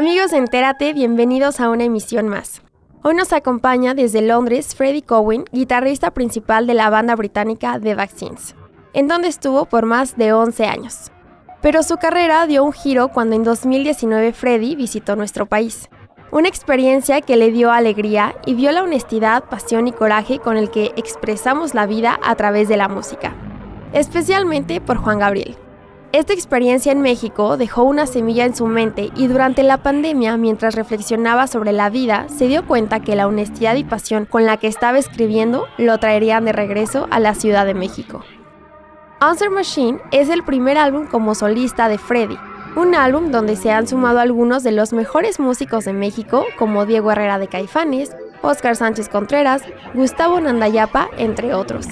Amigos 0.00 0.32
Entérate, 0.32 0.94
bienvenidos 0.94 1.60
a 1.60 1.68
una 1.68 1.84
emisión 1.84 2.26
más. 2.26 2.62
Hoy 3.02 3.14
nos 3.14 3.34
acompaña 3.34 3.92
desde 3.92 4.22
Londres 4.22 4.74
Freddie 4.74 5.02
Cowen, 5.02 5.44
guitarrista 5.52 6.10
principal 6.12 6.66
de 6.66 6.72
la 6.72 6.88
banda 6.88 7.14
británica 7.16 7.78
The 7.78 7.94
Vaccines, 7.94 8.54
en 8.94 9.08
donde 9.08 9.28
estuvo 9.28 9.66
por 9.66 9.84
más 9.84 10.16
de 10.16 10.32
11 10.32 10.64
años. 10.64 11.12
Pero 11.60 11.82
su 11.82 11.98
carrera 11.98 12.46
dio 12.46 12.64
un 12.64 12.72
giro 12.72 13.08
cuando 13.08 13.36
en 13.36 13.44
2019 13.44 14.32
Freddie 14.32 14.74
visitó 14.74 15.16
nuestro 15.16 15.44
país. 15.44 15.90
Una 16.32 16.48
experiencia 16.48 17.20
que 17.20 17.36
le 17.36 17.50
dio 17.50 17.70
alegría 17.70 18.34
y 18.46 18.54
vio 18.54 18.72
la 18.72 18.82
honestidad, 18.82 19.44
pasión 19.50 19.86
y 19.86 19.92
coraje 19.92 20.38
con 20.38 20.56
el 20.56 20.70
que 20.70 20.94
expresamos 20.96 21.74
la 21.74 21.84
vida 21.84 22.18
a 22.22 22.34
través 22.36 22.70
de 22.70 22.78
la 22.78 22.88
música, 22.88 23.34
especialmente 23.92 24.80
por 24.80 24.96
Juan 24.96 25.18
Gabriel. 25.18 25.58
Esta 26.12 26.32
experiencia 26.32 26.90
en 26.90 27.02
México 27.02 27.56
dejó 27.56 27.84
una 27.84 28.04
semilla 28.04 28.44
en 28.44 28.56
su 28.56 28.66
mente 28.66 29.12
y 29.14 29.28
durante 29.28 29.62
la 29.62 29.76
pandemia, 29.76 30.36
mientras 30.36 30.74
reflexionaba 30.74 31.46
sobre 31.46 31.70
la 31.70 31.88
vida, 31.88 32.26
se 32.28 32.48
dio 32.48 32.66
cuenta 32.66 32.98
que 32.98 33.14
la 33.14 33.28
honestidad 33.28 33.76
y 33.76 33.84
pasión 33.84 34.24
con 34.24 34.44
la 34.44 34.56
que 34.56 34.66
estaba 34.66 34.98
escribiendo 34.98 35.66
lo 35.78 35.98
traerían 35.98 36.44
de 36.44 36.52
regreso 36.52 37.06
a 37.12 37.20
la 37.20 37.36
Ciudad 37.36 37.64
de 37.64 37.74
México. 37.74 38.24
Answer 39.20 39.50
Machine 39.50 40.00
es 40.10 40.30
el 40.30 40.42
primer 40.42 40.78
álbum 40.78 41.06
como 41.06 41.36
solista 41.36 41.88
de 41.88 41.98
Freddy, 41.98 42.38
un 42.74 42.96
álbum 42.96 43.30
donde 43.30 43.54
se 43.54 43.70
han 43.70 43.86
sumado 43.86 44.18
algunos 44.18 44.64
de 44.64 44.72
los 44.72 44.92
mejores 44.92 45.38
músicos 45.38 45.84
de 45.84 45.92
México, 45.92 46.44
como 46.58 46.86
Diego 46.86 47.12
Herrera 47.12 47.38
de 47.38 47.46
Caifanes, 47.46 48.10
Oscar 48.42 48.76
Sánchez 48.76 49.08
Contreras, 49.08 49.62
Gustavo 49.94 50.40
Nandayapa, 50.40 51.08
entre 51.18 51.54
otros. 51.54 51.86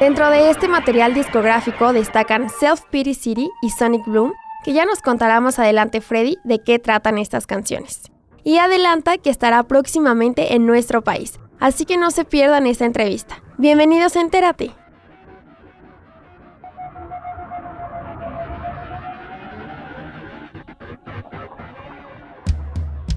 Dentro 0.00 0.30
de 0.30 0.50
este 0.50 0.66
material 0.66 1.14
discográfico 1.14 1.92
destacan 1.92 2.48
Self 2.50 2.82
Pity 2.90 3.14
City 3.14 3.50
y 3.62 3.70
Sonic 3.70 4.04
Bloom, 4.06 4.32
que 4.64 4.72
ya 4.72 4.84
nos 4.84 5.00
contará 5.00 5.40
más 5.40 5.58
adelante 5.58 6.00
Freddy 6.00 6.38
de 6.44 6.60
qué 6.60 6.78
tratan 6.78 7.18
estas 7.18 7.46
canciones. 7.46 8.10
Y 8.44 8.58
adelanta 8.58 9.18
que 9.18 9.30
estará 9.30 9.62
próximamente 9.62 10.54
en 10.54 10.66
nuestro 10.66 11.02
país, 11.02 11.38
así 11.60 11.84
que 11.84 11.96
no 11.96 12.10
se 12.10 12.24
pierdan 12.24 12.66
esta 12.66 12.84
entrevista. 12.84 13.36
Bienvenidos 13.58 14.16
a 14.16 14.20
Entérate. 14.20 14.72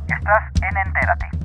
Estás 0.08 0.62
en 0.62 0.78
Entérate. 0.78 1.45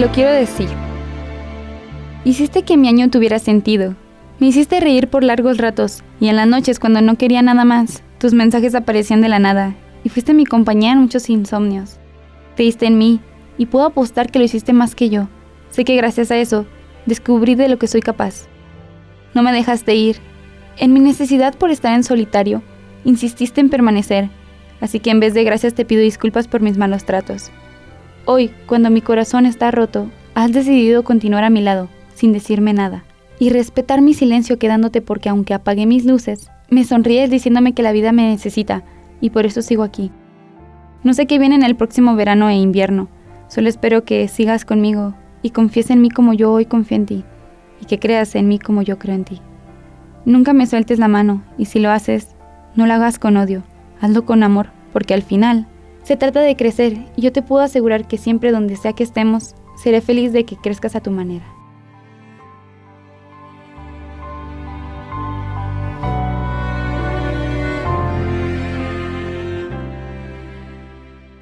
Lo 0.00 0.10
quiero 0.12 0.30
decir. 0.30 0.68
Hiciste 2.24 2.62
que 2.62 2.78
mi 2.78 2.88
año 2.88 3.10
tuviera 3.10 3.38
sentido. 3.38 3.94
Me 4.38 4.46
hiciste 4.46 4.80
reír 4.80 5.08
por 5.08 5.22
largos 5.22 5.58
ratos 5.58 6.02
y 6.20 6.28
en 6.28 6.36
las 6.36 6.48
noches 6.48 6.78
cuando 6.78 7.02
no 7.02 7.16
quería 7.16 7.42
nada 7.42 7.66
más, 7.66 8.02
tus 8.18 8.32
mensajes 8.32 8.74
aparecían 8.74 9.20
de 9.20 9.28
la 9.28 9.38
nada 9.38 9.74
y 10.02 10.08
fuiste 10.08 10.32
mi 10.32 10.46
compañía 10.46 10.92
en 10.92 11.00
muchos 11.00 11.28
insomnios. 11.28 11.98
Creíste 12.56 12.86
en 12.86 12.96
mí 12.96 13.20
y 13.58 13.66
puedo 13.66 13.84
apostar 13.84 14.30
que 14.30 14.38
lo 14.38 14.46
hiciste 14.46 14.72
más 14.72 14.94
que 14.94 15.10
yo. 15.10 15.28
Sé 15.68 15.84
que 15.84 15.96
gracias 15.96 16.30
a 16.30 16.38
eso 16.38 16.64
descubrí 17.04 17.54
de 17.54 17.68
lo 17.68 17.78
que 17.78 17.86
soy 17.86 18.00
capaz. 18.00 18.46
No 19.34 19.42
me 19.42 19.52
dejaste 19.52 19.94
ir. 19.94 20.16
En 20.78 20.94
mi 20.94 21.00
necesidad 21.00 21.54
por 21.54 21.70
estar 21.70 21.94
en 21.94 22.04
solitario, 22.04 22.62
insististe 23.04 23.60
en 23.60 23.68
permanecer, 23.68 24.30
así 24.80 24.98
que 24.98 25.10
en 25.10 25.20
vez 25.20 25.34
de 25.34 25.44
gracias 25.44 25.74
te 25.74 25.84
pido 25.84 26.00
disculpas 26.00 26.48
por 26.48 26.62
mis 26.62 26.78
malos 26.78 27.04
tratos. 27.04 27.50
Hoy, 28.26 28.50
cuando 28.66 28.90
mi 28.90 29.00
corazón 29.00 29.46
está 29.46 29.70
roto, 29.70 30.10
has 30.34 30.52
decidido 30.52 31.04
continuar 31.04 31.42
a 31.44 31.50
mi 31.50 31.62
lado, 31.62 31.88
sin 32.14 32.32
decirme 32.32 32.74
nada, 32.74 33.04
y 33.38 33.48
respetar 33.48 34.02
mi 34.02 34.12
silencio 34.12 34.58
quedándote 34.58 35.00
porque 35.00 35.30
aunque 35.30 35.54
apagué 35.54 35.86
mis 35.86 36.04
luces, 36.04 36.50
me 36.68 36.84
sonríes 36.84 37.30
diciéndome 37.30 37.72
que 37.72 37.82
la 37.82 37.92
vida 37.92 38.12
me 38.12 38.28
necesita, 38.28 38.84
y 39.22 39.30
por 39.30 39.46
eso 39.46 39.62
sigo 39.62 39.82
aquí. 39.82 40.12
No 41.02 41.14
sé 41.14 41.26
qué 41.26 41.38
viene 41.38 41.54
en 41.54 41.62
el 41.62 41.76
próximo 41.76 42.14
verano 42.14 42.50
e 42.50 42.56
invierno, 42.56 43.08
solo 43.48 43.70
espero 43.70 44.04
que 44.04 44.28
sigas 44.28 44.66
conmigo 44.66 45.14
y 45.42 45.50
confíes 45.50 45.90
en 45.90 46.02
mí 46.02 46.10
como 46.10 46.34
yo 46.34 46.52
hoy 46.52 46.66
confío 46.66 46.96
en 46.96 47.06
ti, 47.06 47.24
y 47.80 47.86
que 47.86 47.98
creas 47.98 48.34
en 48.34 48.48
mí 48.48 48.58
como 48.58 48.82
yo 48.82 48.98
creo 48.98 49.14
en 49.14 49.24
ti. 49.24 49.40
Nunca 50.26 50.52
me 50.52 50.66
sueltes 50.66 50.98
la 50.98 51.08
mano, 51.08 51.42
y 51.56 51.64
si 51.64 51.78
lo 51.80 51.90
haces, 51.90 52.36
no 52.76 52.86
lo 52.86 52.92
hagas 52.92 53.18
con 53.18 53.38
odio, 53.38 53.62
hazlo 53.98 54.26
con 54.26 54.42
amor, 54.42 54.68
porque 54.92 55.14
al 55.14 55.22
final 55.22 55.66
se 56.10 56.16
trata 56.16 56.40
de 56.40 56.56
crecer 56.56 57.06
y 57.14 57.22
yo 57.22 57.30
te 57.30 57.40
puedo 57.40 57.62
asegurar 57.62 58.08
que 58.08 58.18
siempre 58.18 58.50
donde 58.50 58.74
sea 58.74 58.94
que 58.94 59.04
estemos, 59.04 59.54
seré 59.80 60.00
feliz 60.00 60.32
de 60.32 60.44
que 60.44 60.56
crezcas 60.56 60.96
a 60.96 61.00
tu 61.00 61.12
manera. 61.12 61.46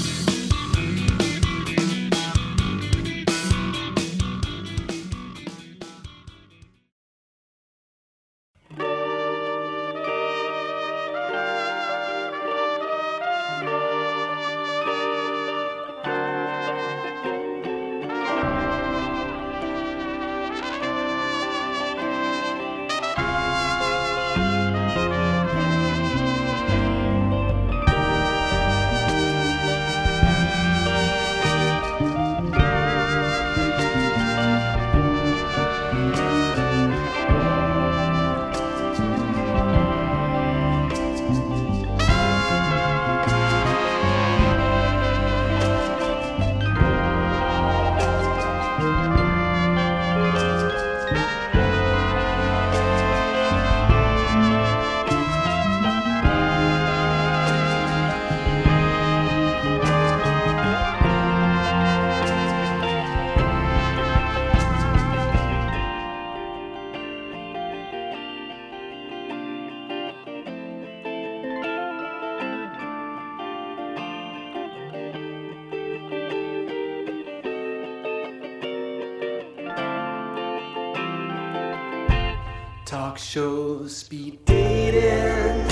Shows, 83.22 83.96
speed 83.96 84.44
dating. 84.44 85.66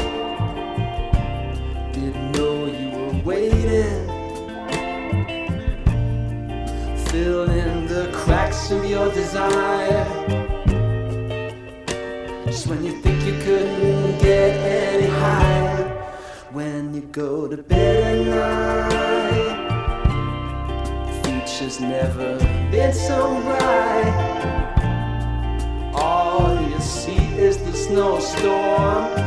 Didn't 1.93 2.33
know 2.33 2.67
you 2.67 2.89
were 2.97 3.23
waiting. 3.25 4.07
Fill 7.07 7.51
in 7.51 7.87
the 7.87 8.11
cracks 8.15 8.71
of 8.71 8.85
your 8.85 9.13
desire. 9.13 10.07
Just 12.47 12.67
when 12.69 12.85
you 12.85 12.93
think 13.03 13.25
you 13.25 13.39
couldn't 13.43 14.19
get 14.21 14.57
any 14.61 15.09
higher. 15.09 15.89
When 16.53 16.95
you 16.95 17.03
go 17.03 17.49
to 17.49 17.57
bed 17.57 17.97
at 18.11 18.27
night. 18.27 19.61
The 21.07 21.29
future's 21.29 21.81
never 21.81 22.39
been 22.71 22.93
so 22.93 23.41
bright. 23.43 24.30
Snowstorm. 27.91 29.20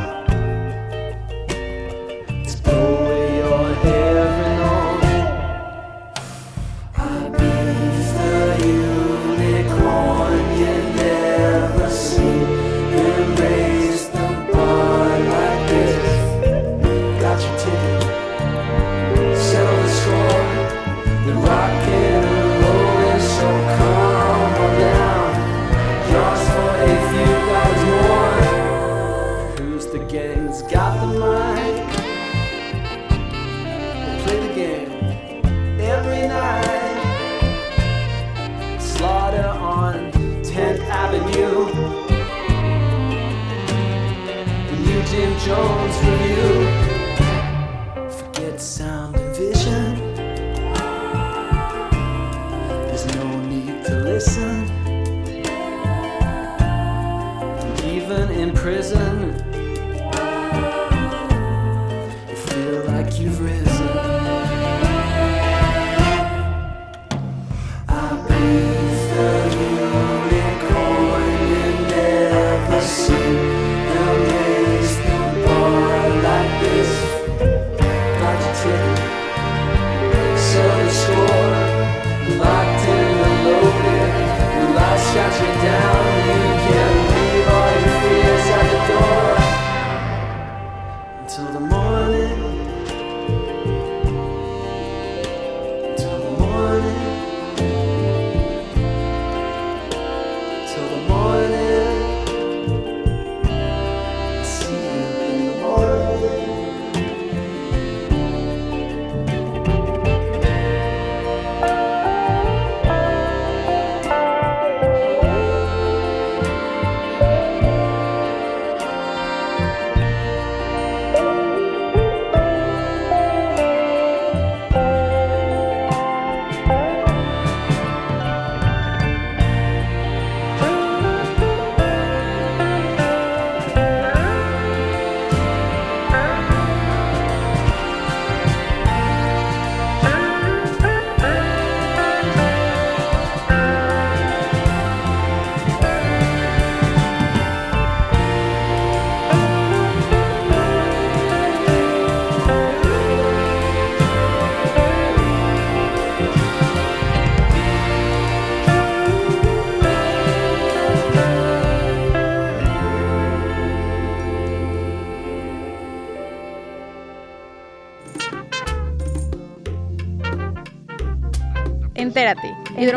Jim 45.14 45.38
Jones 45.46 45.96
review. 46.08 46.54
Forget 48.18 48.60
sound 48.60 49.14
and 49.14 49.36
vision. 49.36 49.94
There's 52.88 53.06
no 53.14 53.26
need 53.42 53.84
to 53.84 53.94
listen. 54.00 54.68
And 57.62 57.80
even 57.84 58.28
in 58.32 58.50
prison, 58.54 59.03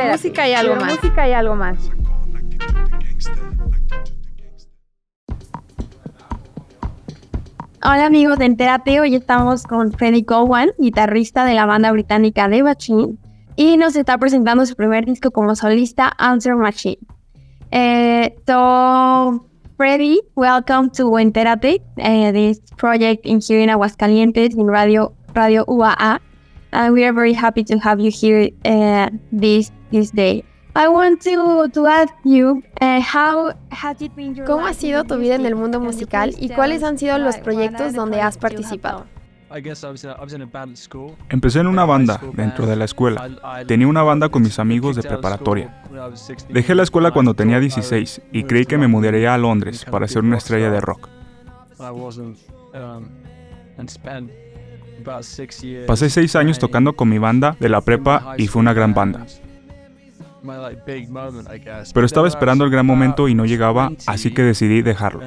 Hidromúsica 0.08 0.48
y 0.48 0.54
algo 0.54 0.76
más. 0.76 0.96
Música 0.96 1.28
y 1.28 1.34
algo 1.34 1.56
más. 1.56 1.78
Hola 7.84 8.06
amigos 8.06 8.38
de 8.38 8.46
Entérate, 8.46 9.00
hoy 9.00 9.16
estamos 9.16 9.64
con 9.64 9.94
Freddie 9.94 10.26
Cowan, 10.26 10.72
guitarrista 10.78 11.46
de 11.46 11.54
la 11.54 11.66
banda 11.66 11.92
británica 11.92 12.50
The 12.50 12.64
Machine, 12.64 13.18
y 13.56 13.78
nos 13.78 13.96
está 13.96 14.18
presentando 14.18 14.66
su 14.66 14.76
primer 14.76 15.06
disco 15.06 15.32
como 15.32 15.56
solista, 15.56 16.12
Answer 16.18 16.56
Machine. 16.56 16.98
Eh, 17.72 18.36
so, 18.46 19.46
Freddie, 19.78 20.20
welcome 20.36 20.90
to 20.90 21.18
Entérate, 21.18 21.82
uh, 21.98 22.32
this 22.34 22.60
project 22.78 23.26
in 23.26 23.40
here 23.40 23.62
in 23.62 23.70
Aguascalientes 23.70 24.56
in 24.56 24.68
Radio 24.68 25.14
Radio 25.34 25.64
UAA, 25.66 26.20
and 26.72 26.94
we 26.94 27.06
are 27.06 27.14
very 27.14 27.34
happy 27.34 27.64
to 27.64 27.78
have 27.78 28.00
you 28.02 28.12
here 28.12 28.50
uh, 28.66 29.10
this 29.32 29.72
this 29.92 30.12
day. 30.12 30.44
I 30.76 30.88
want 30.90 31.24
to, 31.24 31.70
to 31.70 31.88
ask 31.88 32.14
you, 32.24 32.62
uh, 32.82 33.02
how 33.02 33.54
has 33.72 34.00
it 34.00 34.16
been 34.16 34.36
your 34.36 34.46
¿Cómo 34.46 34.68
ha 34.68 34.74
sido 34.74 35.04
tu 35.06 35.18
vida 35.18 35.34
en 35.34 35.46
el 35.46 35.56
mundo 35.56 35.80
musical 35.80 36.36
y 36.38 36.50
cuáles 36.50 36.84
han 36.84 37.00
sido 37.00 37.18
los 37.18 37.38
proyectos 37.38 37.94
donde 37.94 38.22
has 38.22 38.38
participado? 38.38 39.06
Empecé 41.30 41.60
en 41.62 41.68
una 41.68 41.86
banda 41.86 42.22
dentro 42.34 42.68
de 42.68 42.76
la 42.76 42.86
escuela. 42.86 43.30
Tenía 43.66 43.88
una 43.88 44.04
banda 44.04 44.30
con 44.30 44.44
mis 44.44 44.60
amigos 44.60 44.96
de 44.98 45.04
preparatoria. 45.04 45.84
Dejé 46.50 46.76
la 46.76 46.84
escuela 46.84 47.12
cuando 47.12 47.34
tenía 47.34 47.60
16 47.60 48.22
y 48.34 48.44
creí 48.44 48.66
que 48.66 48.78
me 48.78 48.88
mudaría 48.88 49.34
a 49.34 49.38
Londres 49.38 49.86
para 49.86 50.08
ser 50.08 50.24
una 50.24 50.38
estrella 50.38 50.70
de 50.70 50.82
rock. 50.82 51.10
Pasé 55.88 56.10
seis 56.10 56.36
años 56.36 56.60
tocando 56.60 56.94
con 56.94 57.10
mi 57.10 57.18
banda 57.18 57.56
de 57.60 57.70
la 57.70 57.82
prepa 57.82 58.36
y 58.38 58.48
fue 58.48 58.60
una 58.60 58.74
gran 58.74 58.94
banda. 58.94 59.26
Pero 61.94 62.06
estaba 62.06 62.28
esperando 62.28 62.64
el 62.66 62.72
gran 62.72 62.86
momento 62.86 63.28
y 63.28 63.36
no 63.36 63.46
llegaba, 63.46 63.92
así 64.06 64.34
que 64.34 64.44
decidí 64.44 64.82
dejarlo. 64.82 65.22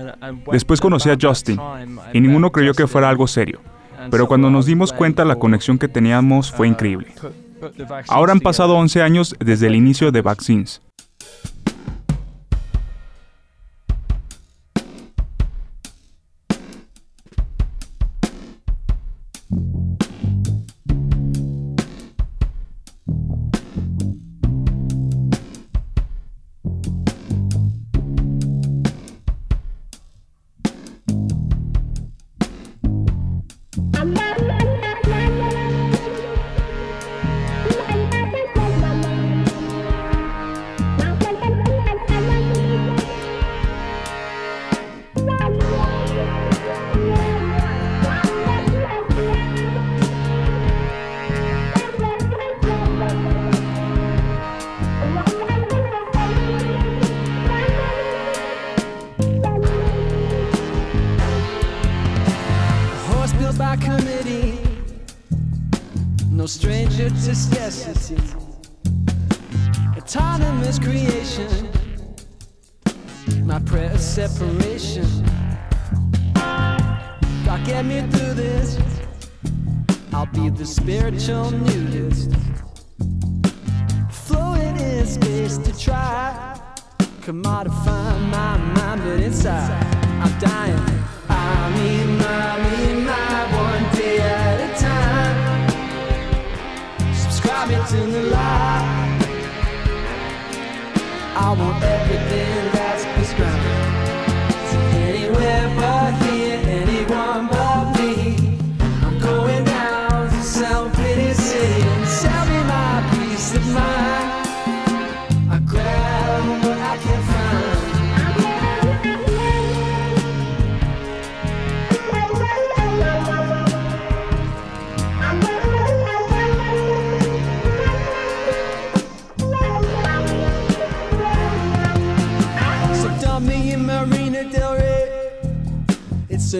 Después 0.51 0.81
conocí 0.81 1.11
a 1.11 1.19
Justin 1.21 1.59
y 2.13 2.21
ninguno 2.21 2.51
creyó 2.53 2.75
que 2.75 2.87
fuera 2.87 3.09
algo 3.09 3.27
serio. 3.27 3.61
Pero 4.11 4.27
cuando 4.27 4.51
nos 4.51 4.67
dimos 4.67 4.93
cuenta 4.93 5.25
la 5.25 5.37
conexión 5.37 5.79
que 5.79 5.89
teníamos 5.89 6.51
fue 6.51 6.69
increíble. 6.69 7.09
Ahora 8.09 8.33
han 8.33 8.41
pasado 8.41 8.77
11 8.77 9.03
años 9.03 9.37
desde 9.39 9.67
el 9.67 9.75
inicio 9.75 10.11
de 10.11 10.23
Vaccines. 10.23 10.81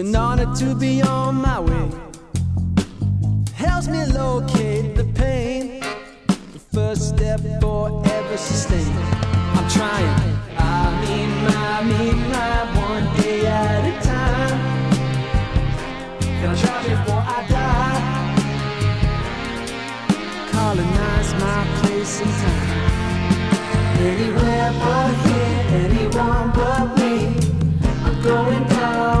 An 0.01 0.15
honor 0.15 0.51
to 0.55 0.73
be 0.73 0.99
on 1.03 1.35
my 1.35 1.59
way. 1.59 1.89
Helps 3.53 3.87
me 3.87 4.03
locate 4.05 4.95
the 4.95 5.03
pain. 5.13 5.79
The 6.53 6.59
first 6.73 7.09
step 7.09 7.39
forever 7.61 8.37
sustained. 8.37 8.97
I'm 9.55 9.69
trying. 9.69 10.37
I 10.57 10.89
mean, 11.01 11.29
my, 11.45 11.83
me, 11.89 12.13
my, 12.33 12.57
one 12.87 13.05
day 13.21 13.45
at 13.45 13.83
a 13.91 13.93
time. 14.11 14.57
Gonna 16.41 16.57
try 16.57 16.81
before 16.89 17.23
I 17.37 17.39
die. 17.57 18.01
Colonize 20.51 21.31
my 21.45 21.61
place 21.79 22.21
and 22.21 22.33
time. 22.41 22.69
Anywhere 24.09 24.71
but 24.81 25.11
here, 25.25 25.61
anyone 25.83 26.47
but 26.57 26.85
me. 26.97 27.13
I'm 28.03 28.15
going 28.23 28.63
down 28.67 29.20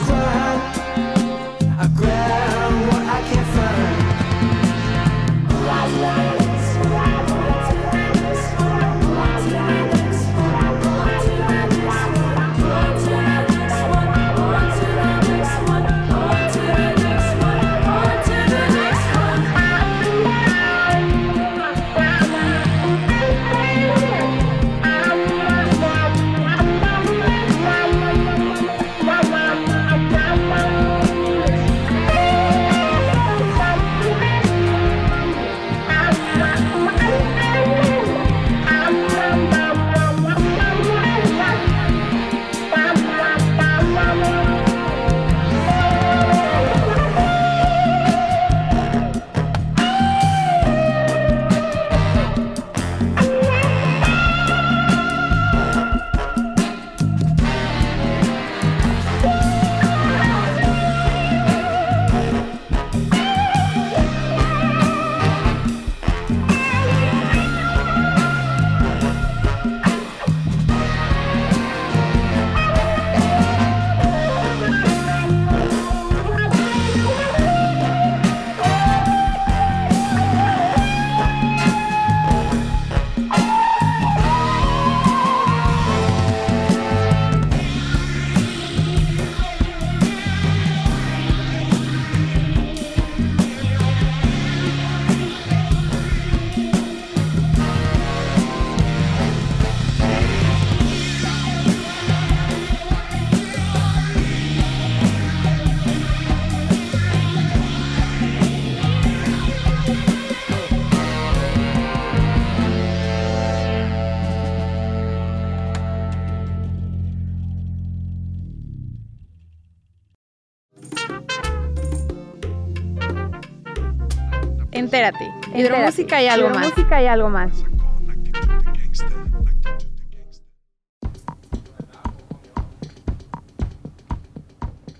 Hidromúsica 125.53 126.21
y 126.21 126.27
algo 126.27 126.49
más. 126.49 126.69
Música 126.69 127.01
y 127.01 127.07
algo 127.07 127.29
más. 127.29 127.51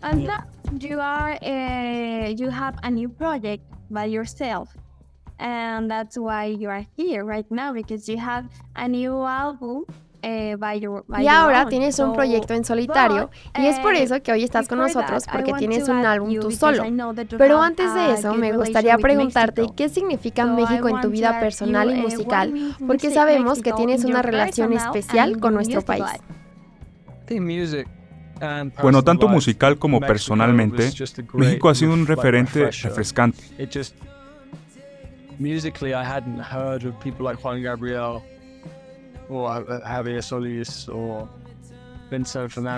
Anta, 0.02 0.48
you 0.80 1.00
are 1.00 1.38
uh, 1.42 2.34
you 2.36 2.50
have 2.50 2.76
a 2.84 2.90
new 2.90 3.08
project 3.08 3.64
by 3.90 4.06
yourself, 4.06 4.76
and 5.40 5.90
that's 5.90 6.18
why 6.18 6.46
you 6.46 6.70
are 6.70 6.86
here 6.98 7.24
right 7.24 7.50
now 7.52 7.72
because 7.72 8.10
you 8.10 8.18
have 8.18 8.46
a 8.76 8.88
new 8.88 9.24
album. 9.24 9.86
Eh, 10.22 10.56
by 10.60 10.80
your, 10.80 11.04
by 11.08 11.24
Y 11.24 11.28
ahora 11.28 11.64
own. 11.64 11.70
tienes 11.70 12.00
un 12.00 12.14
proyecto 12.14 12.54
en 12.54 12.64
solitario 12.64 13.28
but, 13.28 13.60
y 13.60 13.68
es 13.68 13.80
por 13.80 13.96
eh, 13.96 14.04
eso 14.04 14.22
que 14.22 14.32
hoy 14.32 14.44
estás 14.44 14.68
con 14.68 14.78
nosotros 14.80 15.26
porque 15.32 15.54
tienes 15.54 15.88
un 15.90 16.06
álbum 16.06 16.30
you 16.30 16.42
tú 16.42 16.50
because 16.50 16.78
solo. 16.78 16.84
Pero 17.38 17.58
have 17.58 17.66
antes 17.66 17.94
de 17.94 18.00
a 18.00 18.14
eso 18.14 18.34
me 18.36 18.54
gustaría 18.54 18.98
preguntarte 18.98 19.68
qué 19.76 19.90
significa 19.90 20.46
México 20.46 20.90
en 20.90 20.96
tu 21.02 21.08
to 21.08 21.10
vida 21.10 21.30
ask 21.30 21.40
personal 21.40 21.90
you, 21.90 21.96
y 21.96 22.00
eh, 22.00 22.04
musical 22.04 22.54
what 22.54 22.88
porque 22.88 23.12
sabemos 23.12 23.62
que 23.62 23.74
tienes 23.74 24.04
in 24.04 24.12
una 24.12 24.22
your 24.22 24.32
relación 24.32 24.70
personal 24.70 24.96
especial 24.96 25.34
and 25.34 25.42
con 25.42 25.54
nuestro 25.54 25.82
país. 25.82 26.06
Bueno, 28.82 29.04
tanto 29.04 29.28
musical 29.28 29.78
como 29.78 30.00
personalmente, 30.00 30.92
México 31.34 31.70
ha 31.70 31.76
sido 31.76 31.94
un 31.94 32.06
referente 32.08 32.70
refrescante. 32.72 33.44
Musically, 35.40 35.92
I 35.92 36.04
hadn't 36.04 36.40
heard 36.40 36.86
of 36.86 36.94
people 37.00 37.26
like 37.26 37.42
Juan 37.42 37.64
Gabriel 37.64 38.22
Javier 39.84 40.24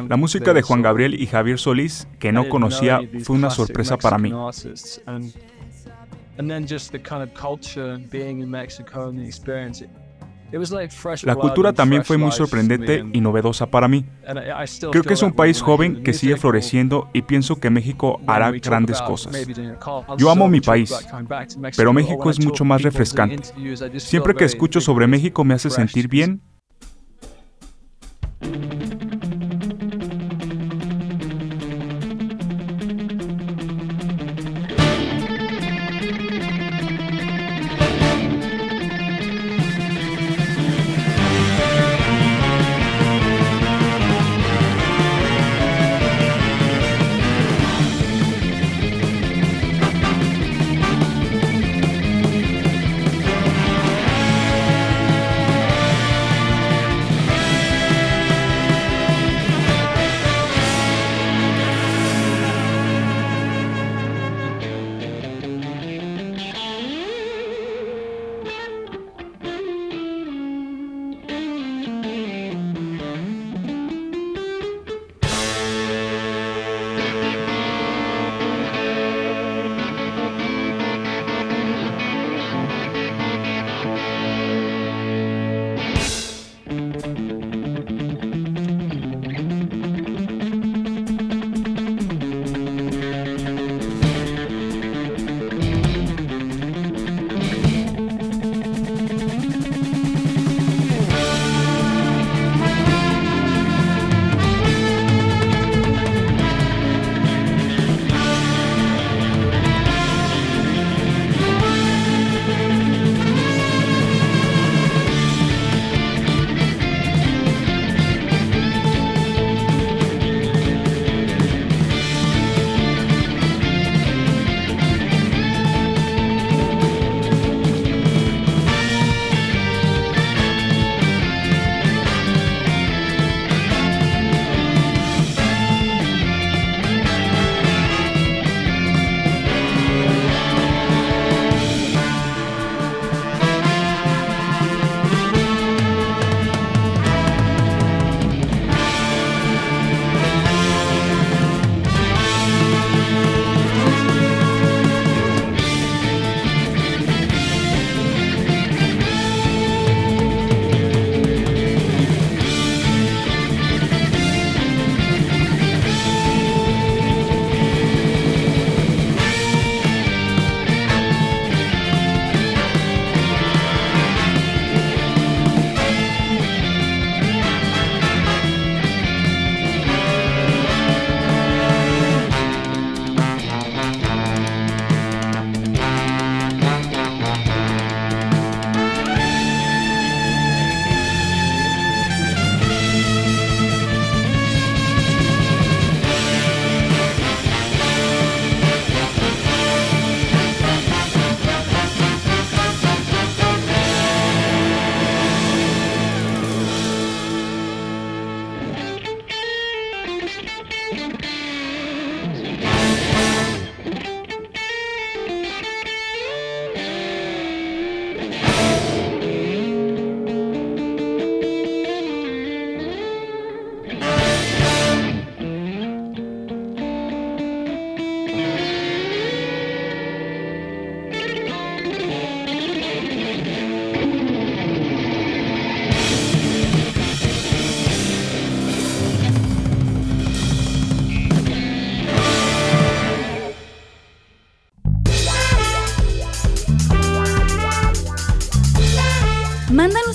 La 0.07 0.17
música 0.17 0.53
de 0.53 0.61
Juan 0.61 0.81
Gabriel 0.81 1.19
y 1.19 1.25
Javier 1.25 1.57
Solís, 1.57 2.07
que 2.19 2.31
no 2.31 2.47
conocía, 2.49 3.01
fue 3.23 3.35
una 3.35 3.49
sorpresa 3.49 3.97
para 3.97 4.17
mí. 4.17 4.31
La 11.23 11.35
cultura 11.35 11.73
también 11.73 12.05
fue 12.05 12.17
muy 12.17 12.31
sorprendente 12.31 13.03
y 13.11 13.21
novedosa 13.21 13.67
para 13.67 13.87
mí. 13.87 14.05
Creo 14.91 15.03
que 15.03 15.13
es 15.13 15.23
un 15.23 15.33
país 15.33 15.61
joven 15.61 16.03
que 16.03 16.13
sigue 16.13 16.37
floreciendo 16.37 17.09
y 17.13 17.23
pienso 17.23 17.59
que 17.59 17.69
México 17.69 18.19
hará 18.27 18.51
grandes 18.51 19.01
cosas. 19.01 19.35
Yo 20.17 20.29
amo 20.29 20.47
mi 20.47 20.61
país, 20.61 20.93
pero 21.75 21.93
México 21.93 22.29
es 22.29 22.43
mucho 22.43 22.65
más 22.65 22.81
refrescante. 22.81 23.43
Siempre 23.99 24.35
que 24.35 24.45
escucho 24.45 24.81
sobre 24.81 25.07
México 25.07 25.43
me 25.43 25.53
hace 25.53 25.69
sentir 25.69 26.07
bien 26.07 26.41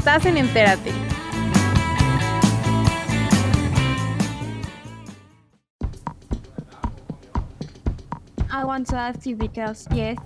Estás 0.00 0.24
en 0.24 0.38
Entérate. 0.38 0.92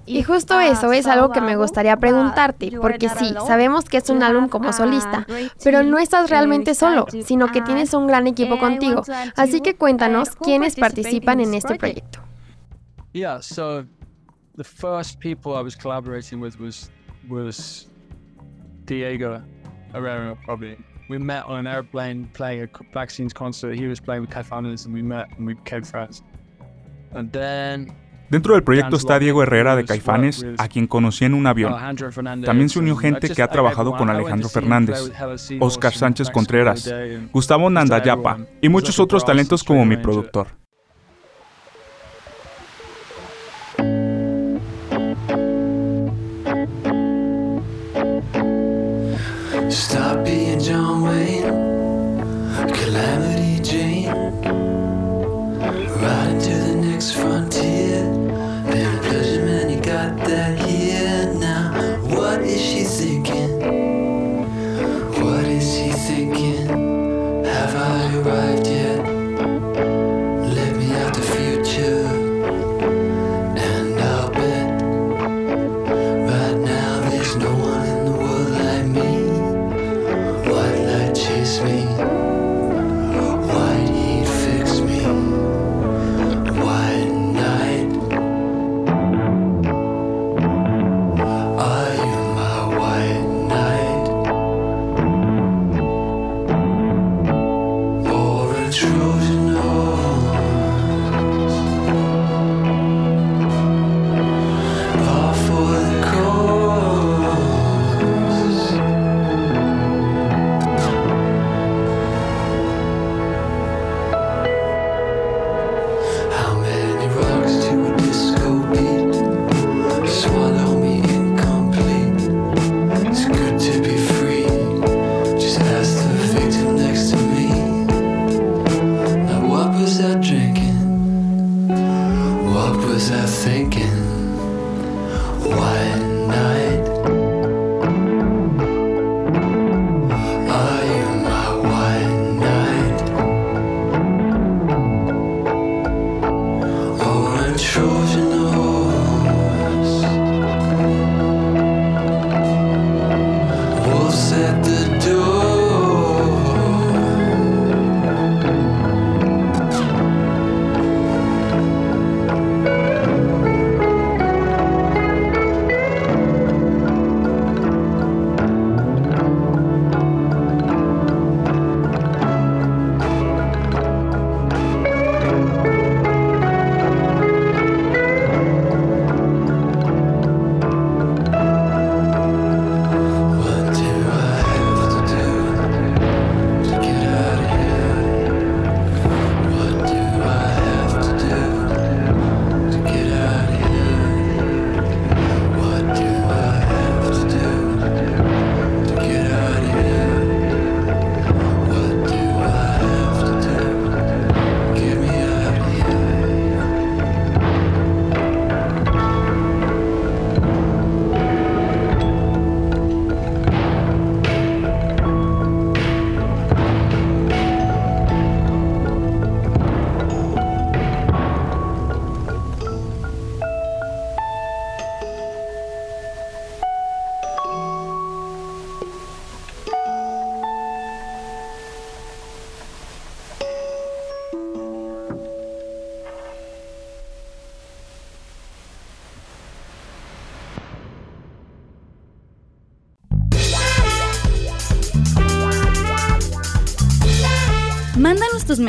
Y 0.06 0.22
justo 0.22 0.60
eso 0.60 0.92
es 0.92 1.06
algo 1.08 1.32
que 1.32 1.40
me 1.40 1.56
gustaría 1.56 1.96
preguntarte, 1.96 2.70
porque 2.80 3.08
sí, 3.08 3.34
sabemos 3.44 3.87
que 3.87 3.96
es 3.96 4.08
un 4.10 4.22
álbum 4.22 4.48
como 4.48 4.72
solista, 4.72 5.26
pero 5.64 5.82
no 5.82 5.98
estás 5.98 6.30
realmente 6.30 6.76
solo, 6.76 7.06
sino 7.24 7.48
que 7.48 7.60
tienes 7.60 7.94
un 7.94 8.06
gran 8.06 8.28
equipo 8.28 8.60
contigo. 8.60 9.02
Así 9.34 9.60
que 9.60 9.74
cuéntanos 9.74 10.37
quiénes 10.37 10.76
participan 10.76 11.40
en 11.40 11.52
este 11.52 11.74
proyecto. 11.74 12.20
Yeah, 13.12 13.40
so 13.40 13.84
the 14.56 14.62
first 14.62 15.18
people 15.18 15.56
I 15.56 15.62
was 15.62 15.74
collaborating 15.74 16.40
with 16.40 16.60
was 16.60 16.90
was 17.28 17.88
Diego 18.87 19.42
Herrera, 19.94 20.37
probably. 20.44 20.76
We 21.09 21.18
met 21.18 21.44
on 21.44 21.59
an 21.59 21.66
airplane 21.66 22.28
playing 22.33 22.62
a 22.62 23.28
concert. 23.35 23.74
He 23.74 23.87
was 23.87 24.00
playing 24.00 24.22
with 24.22 24.30
Caifanes, 24.30 24.87
and 24.87 24.94
we 24.94 25.02
met 25.02 25.28
and 25.37 25.46
we 25.46 25.54
became 25.54 25.85
friends. 25.85 26.22
And 27.12 27.30
then 27.30 27.94
Dentro 28.30 28.54
del 28.54 28.64
proyecto 28.64 28.96
está 28.96 29.18
Diego 29.18 29.42
Herrera 29.42 29.76
de 29.76 29.85
Caifanes, 29.85 30.44
a 30.59 30.68
quien 30.68 30.87
conocí 30.87 31.24
en 31.24 31.35
un 31.35 31.46
avión. 31.46 31.74
También 32.44 32.68
se 32.68 32.78
unió 32.78 32.96
gente 32.96 33.28
que 33.28 33.42
ha 33.42 33.48
trabajado 33.48 33.96
con 33.96 34.11
Alejandro 34.11 34.48
Fernández, 34.48 35.12
Oscar 35.61 35.94
Sánchez 35.94 36.30
Contreras, 36.30 36.92
Gustavo 37.33 37.70
Nandayapa 37.70 38.38
y 38.61 38.68
muchos 38.68 38.98
otros 38.98 39.24
talentos 39.24 39.62
como 39.62 39.85
mi 39.85 39.96
productor. 39.96 40.63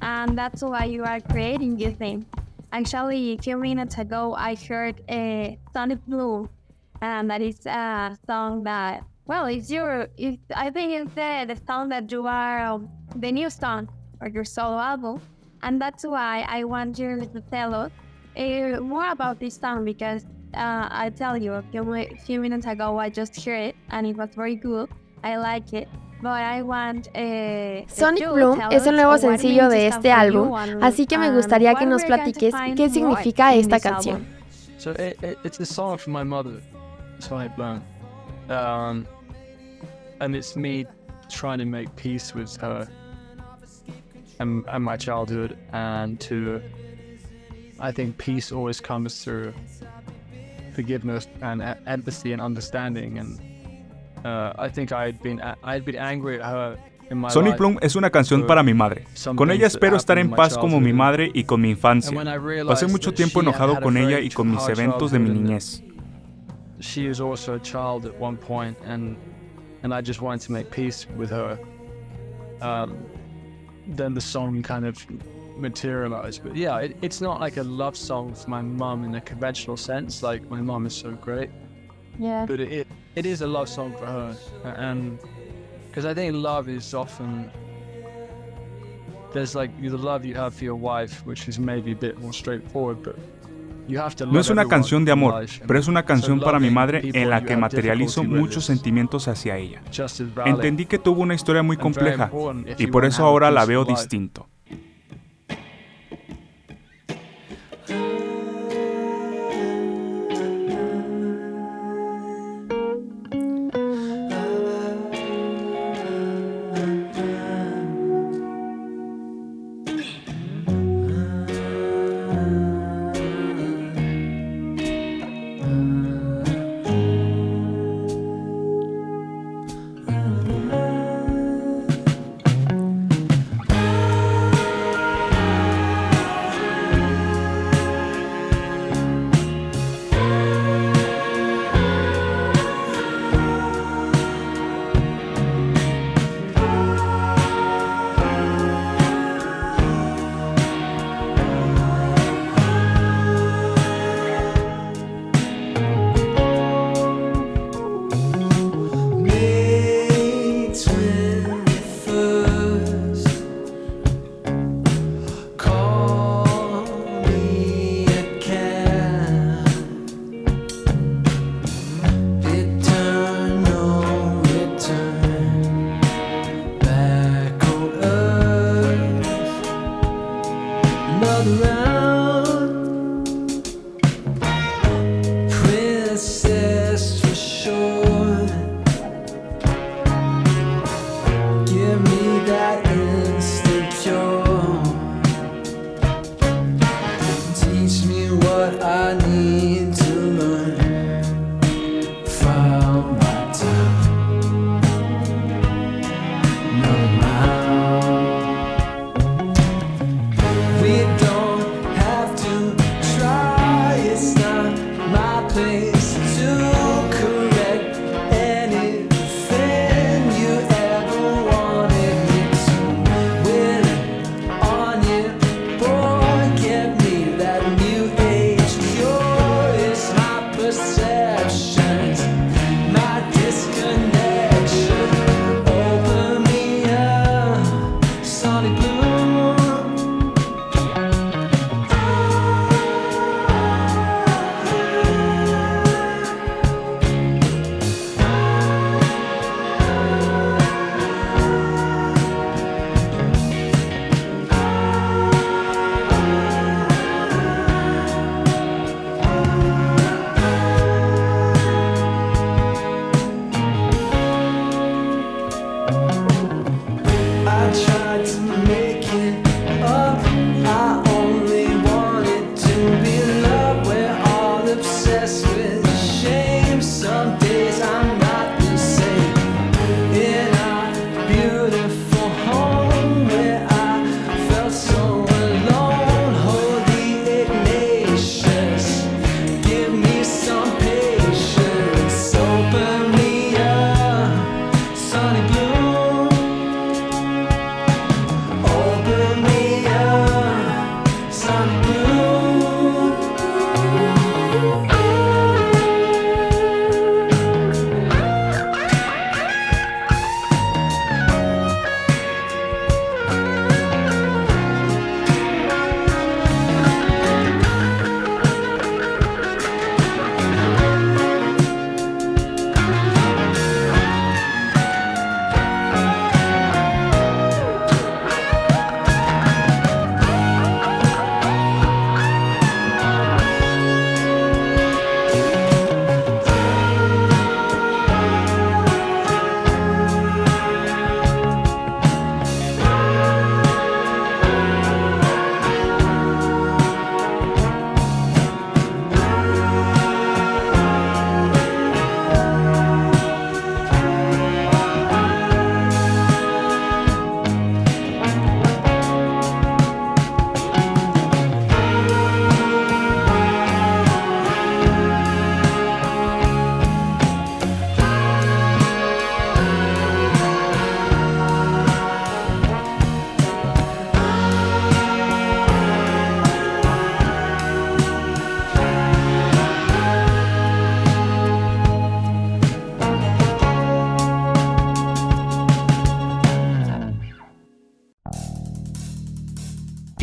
and 0.00 0.38
that's 0.38 0.62
why 0.62 0.84
you 0.84 1.04
are 1.04 1.20
creating 1.20 1.76
this 1.76 1.94
thing. 1.96 2.24
Actually, 2.72 3.34
a 3.34 3.38
few 3.42 3.58
minutes 3.58 3.98
ago, 3.98 4.34
I 4.34 4.54
heard 4.54 5.02
a 5.10 5.58
Sonic 5.72 5.98
Blue, 6.06 6.48
and 7.00 7.28
that 7.30 7.42
is 7.42 7.66
a 7.66 8.16
song 8.26 8.62
that, 8.64 9.04
well, 9.26 9.46
it's 9.46 9.70
your, 9.70 10.08
it's, 10.16 10.38
I 10.54 10.70
think 10.70 10.92
it's 10.92 11.14
the, 11.14 11.54
the 11.54 11.60
song 11.66 11.88
that 11.90 12.10
you 12.10 12.26
are, 12.26 12.64
um, 12.66 12.88
the 13.16 13.32
new 13.32 13.50
song 13.50 13.88
or 14.20 14.28
your 14.28 14.44
solo 14.44 14.78
album, 14.78 15.20
and 15.62 15.80
that's 15.80 16.04
why 16.04 16.44
I 16.48 16.64
want 16.64 16.98
you 16.98 17.20
to 17.20 17.40
tell 17.50 17.74
us 17.74 17.90
uh, 18.36 18.80
more 18.80 19.10
about 19.10 19.40
this 19.40 19.56
song 19.56 19.84
because 19.84 20.24
uh, 20.54 20.88
I 20.90 21.10
tell 21.14 21.36
you, 21.36 21.52
a 21.54 21.62
few, 21.70 21.82
mi- 21.84 22.16
few 22.24 22.40
minutes 22.40 22.66
ago, 22.66 22.98
I 22.98 23.10
just 23.10 23.44
heard 23.44 23.68
it 23.70 23.76
and 23.90 24.06
it 24.06 24.16
was 24.16 24.30
very 24.34 24.54
good. 24.56 24.88
I 25.24 25.36
like 25.36 25.72
it. 25.72 25.88
But 26.22 26.42
I 26.42 26.62
want, 26.62 27.08
uh, 27.14 27.86
Sonic 27.88 28.20
you 28.20 28.30
Bloom 28.32 28.58
tell 28.58 28.72
es 28.72 28.86
el 28.86 28.94
us 28.94 28.96
nuevo 28.96 29.10
what 29.10 29.18
it 29.18 29.40
sencillo 29.40 29.68
means 29.68 29.74
de 29.74 29.90
to 29.90 29.96
este 29.96 30.10
álbum, 30.12 30.82
así 30.82 31.06
que 31.06 31.18
me 31.18 31.30
gustaría 31.30 31.72
what 31.72 31.78
que 31.80 31.86
nos 31.86 32.02
we're 32.02 32.08
going 32.16 32.32
to 32.32 32.40
platiques 32.40 32.54
qué 32.74 32.88
significa 32.88 33.54
esta 33.54 33.78
canción. 33.80 34.24
So 34.78 34.92
it, 34.92 35.22
it, 35.22 35.38
it's 35.44 35.58
the 35.58 35.66
song 35.66 35.98
from 35.98 36.14
my 36.14 36.22
mother, 36.22 36.62
Sonic 37.18 37.54
Bloom. 37.54 37.82
Um, 38.48 39.06
and 40.20 40.34
it's 40.34 40.56
me 40.56 40.86
trying 41.28 41.58
to 41.58 41.64
make 41.64 41.94
peace 41.96 42.34
with 42.34 42.56
her 42.60 42.88
and, 44.38 44.64
and 44.68 44.84
my 44.84 44.96
childhood. 44.96 45.56
And 45.72 46.20
to, 46.20 46.60
I 47.80 47.92
think 47.92 48.16
peace 48.18 48.52
always 48.52 48.80
comes 48.80 49.22
through 49.24 49.52
forgiveness 50.74 51.28
and 51.42 51.62
e- 51.62 51.80
empathy 51.86 52.32
and 52.32 52.40
understanding. 52.40 53.18
And 53.18 53.40
uh, 54.24 54.52
I 54.58 54.68
think 54.68 54.92
I 54.92 55.06
had 55.06 55.22
been 55.22 55.40
a- 55.40 55.56
I 55.62 55.74
had 55.74 55.84
been 55.84 55.96
angry 55.96 56.40
at 56.40 56.50
her 56.50 56.78
in 57.10 57.18
my 57.18 57.28
Sonic. 57.28 57.56
Bloom 57.56 57.78
es 57.82 57.96
una 57.96 58.10
canción 58.10 58.46
para 58.46 58.62
mi 58.62 58.74
madre. 58.74 59.04
Con 59.36 59.50
ella 59.50 59.66
espero 59.66 59.96
estar 59.96 60.18
en 60.18 60.30
paz 60.30 60.56
como 60.56 60.80
mi 60.80 60.92
madre 60.92 61.30
y 61.32 61.44
con 61.44 61.60
mi 61.60 61.70
infancia. 61.70 62.12
Pasé 62.66 62.86
mucho 62.88 63.12
tiempo 63.12 63.40
enojado 63.40 63.80
con 63.80 63.96
ella 63.96 64.20
y 64.20 64.30
con 64.30 64.50
mis 64.50 64.68
eventos 64.68 65.10
de 65.12 65.18
mi 65.18 65.30
niñez. 65.30 65.82
she 66.78 67.08
was 67.08 67.22
also 67.22 67.54
a 67.54 67.58
child 67.60 68.04
at 68.04 68.14
one 68.20 68.36
point 68.36 68.76
and 68.84 69.16
and 69.86 69.94
I 69.94 70.00
just 70.00 70.20
wanted 70.20 70.40
to 70.46 70.50
make 70.50 70.68
peace 70.72 71.06
with 71.16 71.30
her. 71.30 71.56
Um, 72.60 73.06
then 73.86 74.14
the 74.14 74.20
song 74.20 74.60
kind 74.64 74.84
of 74.84 74.96
materialized. 75.56 76.42
But 76.42 76.56
yeah, 76.56 76.78
it, 76.78 76.96
it's 77.02 77.20
not 77.20 77.40
like 77.40 77.56
a 77.56 77.62
love 77.62 77.96
song 77.96 78.34
for 78.34 78.50
my 78.50 78.62
mum 78.62 79.04
in 79.04 79.14
a 79.14 79.20
conventional 79.20 79.76
sense. 79.76 80.24
Like 80.24 80.42
my 80.50 80.60
mum 80.60 80.86
is 80.86 80.94
so 80.96 81.12
great, 81.12 81.50
Yeah. 82.18 82.46
but 82.46 82.58
it 82.58 82.72
it, 82.72 82.88
it 83.14 83.26
is 83.26 83.42
a 83.42 83.46
love 83.46 83.68
song 83.68 83.92
for 83.96 84.06
her, 84.06 84.36
and 84.64 85.20
because 85.86 86.04
I 86.04 86.14
think 86.14 86.34
love 86.34 86.68
is 86.68 86.92
often 86.92 87.48
there's 89.32 89.54
like 89.54 89.70
the 89.80 89.96
love 89.96 90.24
you 90.24 90.34
have 90.34 90.52
for 90.56 90.64
your 90.64 90.74
wife, 90.74 91.24
which 91.24 91.46
is 91.46 91.60
maybe 91.60 91.92
a 91.92 92.00
bit 92.06 92.18
more 92.18 92.32
straightforward, 92.32 93.04
but 93.04 93.16
you 93.16 93.22
have 93.22 93.34
to 93.34 93.35
No 93.88 94.40
es 94.40 94.50
una 94.50 94.66
canción 94.66 95.04
de 95.04 95.12
amor, 95.12 95.46
pero 95.66 95.78
es 95.78 95.88
una 95.88 96.04
canción 96.04 96.40
para 96.40 96.58
mi 96.58 96.70
madre 96.70 97.02
en 97.12 97.30
la 97.30 97.44
que 97.44 97.56
materializo 97.56 98.24
muchos 98.24 98.64
sentimientos 98.64 99.28
hacia 99.28 99.56
ella. 99.56 99.82
Entendí 100.44 100.86
que 100.86 100.98
tuvo 100.98 101.22
una 101.22 101.34
historia 101.34 101.62
muy 101.62 101.76
compleja 101.76 102.30
y 102.78 102.86
por 102.86 103.04
eso 103.04 103.24
ahora 103.24 103.50
la 103.50 103.64
veo 103.64 103.84
distinto. 103.84 104.48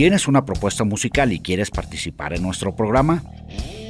¿Tienes 0.03 0.27
una 0.27 0.43
propuesta 0.43 0.83
musical 0.83 1.31
y 1.31 1.39
quieres 1.39 1.71
participar 1.71 2.33
en 2.33 2.41
nuestro 2.41 2.75
programa? 2.75 3.23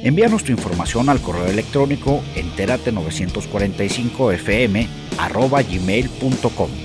Envíanos 0.04 0.44
tu 0.44 0.52
información 0.52 1.08
al 1.08 1.20
correo 1.20 1.46
electrónico 1.46 2.22
entérate945fm 2.36 4.86
gmail.com. 5.18 6.83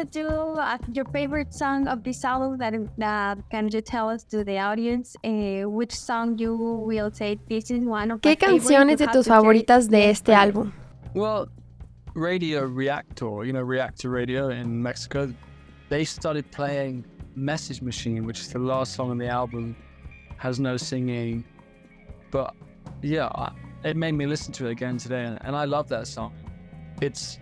to 0.00 0.06
do, 0.06 0.28
uh, 0.28 0.78
your 0.92 1.04
favorite 1.06 1.52
song 1.52 1.86
of 1.86 2.02
this 2.02 2.24
album 2.24 2.56
that, 2.58 2.74
that 2.96 3.38
can 3.50 3.68
you 3.68 3.80
tell 3.80 4.08
us 4.08 4.24
to 4.24 4.42
the 4.44 4.58
audience 4.58 5.14
uh, 5.24 5.68
which 5.68 5.94
song 5.94 6.38
you 6.38 6.54
will 6.56 7.10
say 7.12 7.38
this 7.48 7.70
is 7.70 7.84
one 7.84 8.10
of 8.10 8.20
¿Qué 8.20 8.30
my 8.30 8.34
favorite, 8.34 8.62
canciones 8.62 8.90
you 8.92 8.96
de 8.96 9.04
have 9.04 9.12
tus 9.12 9.26
to 9.26 9.30
share 9.30 9.40
favoritas 9.42 9.84
it 9.86 9.90
de 9.90 9.96
with 9.98 10.16
este 10.16 10.28
me. 10.28 10.34
álbum? 10.34 10.72
Well, 11.14 11.48
Radio 12.14 12.64
Reactor, 12.64 13.44
you 13.44 13.52
know, 13.52 13.62
Reactor 13.62 14.08
Radio 14.10 14.48
in 14.48 14.82
Mexico, 14.82 15.32
they 15.90 16.04
started 16.04 16.50
playing 16.50 17.04
Message 17.34 17.82
Machine, 17.82 18.24
which 18.24 18.40
is 18.40 18.48
the 18.48 18.58
last 18.58 18.94
song 18.94 19.10
on 19.10 19.18
the 19.18 19.28
album, 19.28 19.76
has 20.38 20.58
no 20.58 20.76
singing. 20.76 21.44
But 22.30 22.54
yeah, 23.02 23.28
I, 23.34 23.52
it 23.84 23.96
made 23.96 24.12
me 24.12 24.26
listen 24.26 24.52
to 24.54 24.66
it 24.66 24.70
again 24.70 24.96
today, 24.96 25.24
and, 25.24 25.38
and 25.42 25.54
I 25.54 25.64
love 25.66 25.88
that 25.88 26.06
song. 26.06 26.32
It's 27.02 27.38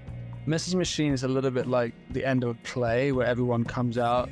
Message 0.47 0.75
Machine 0.75 1.13
is 1.13 1.25
a 1.25 1.29
little 1.29 1.51
bit 1.51 1.67
like 1.67 1.93
the 2.11 2.25
end 2.25 2.43
of 2.43 2.51
a 2.51 2.55
play 2.63 3.13
where 3.13 3.27
everyone 3.27 3.65
comes 3.65 3.99
out, 3.99 4.31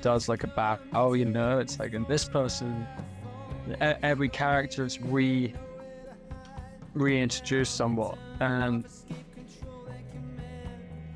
does 0.00 0.28
like 0.28 0.44
a 0.44 0.46
bow, 0.46 0.78
oh, 0.94 1.14
you 1.14 1.24
know, 1.24 1.58
it's 1.58 1.78
like, 1.78 1.94
and 1.94 2.06
this 2.08 2.24
person, 2.24 2.86
e- 3.70 3.98
every 4.02 4.28
character 4.28 4.84
is 4.84 5.00
re 5.00 5.52
reintroduced 6.94 7.76
somewhat, 7.76 8.16
and 8.40 8.86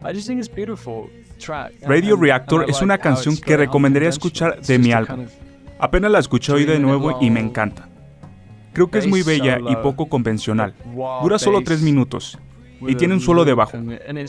I 0.05 0.13
just 0.13 0.27
think 0.27 0.39
it's 0.39 0.49
beautiful 0.49 1.09
Radio 1.87 2.17
Reactor 2.17 2.71
es 2.71 2.83
una 2.83 2.99
canción 2.99 3.37
que 3.37 3.57
recomendaría 3.57 4.09
escuchar 4.09 4.61
de 4.61 4.79
mi 4.79 4.93
álbum. 4.93 5.27
Apenas 5.81 6.13
la 6.13 6.19
escuché 6.21 6.53
hoy 6.53 6.65
de 6.65 6.79
nuevo 6.79 7.19
y 7.21 7.31
me 7.31 7.41
encanta. 7.41 7.89
Creo 8.73 8.89
que 8.91 8.99
es 8.99 9.07
muy 9.07 9.23
bella 9.23 9.59
y 9.59 9.77
poco 9.77 10.07
convencional. 10.07 10.75
Dura 11.23 11.39
solo 11.39 11.63
tres 11.65 11.83
minutos 11.83 12.39
y 12.89 12.95
tiene 12.95 13.15
un 13.15 13.21
solo 13.21 13.45
de 13.45 13.55
bajo. 13.55 13.79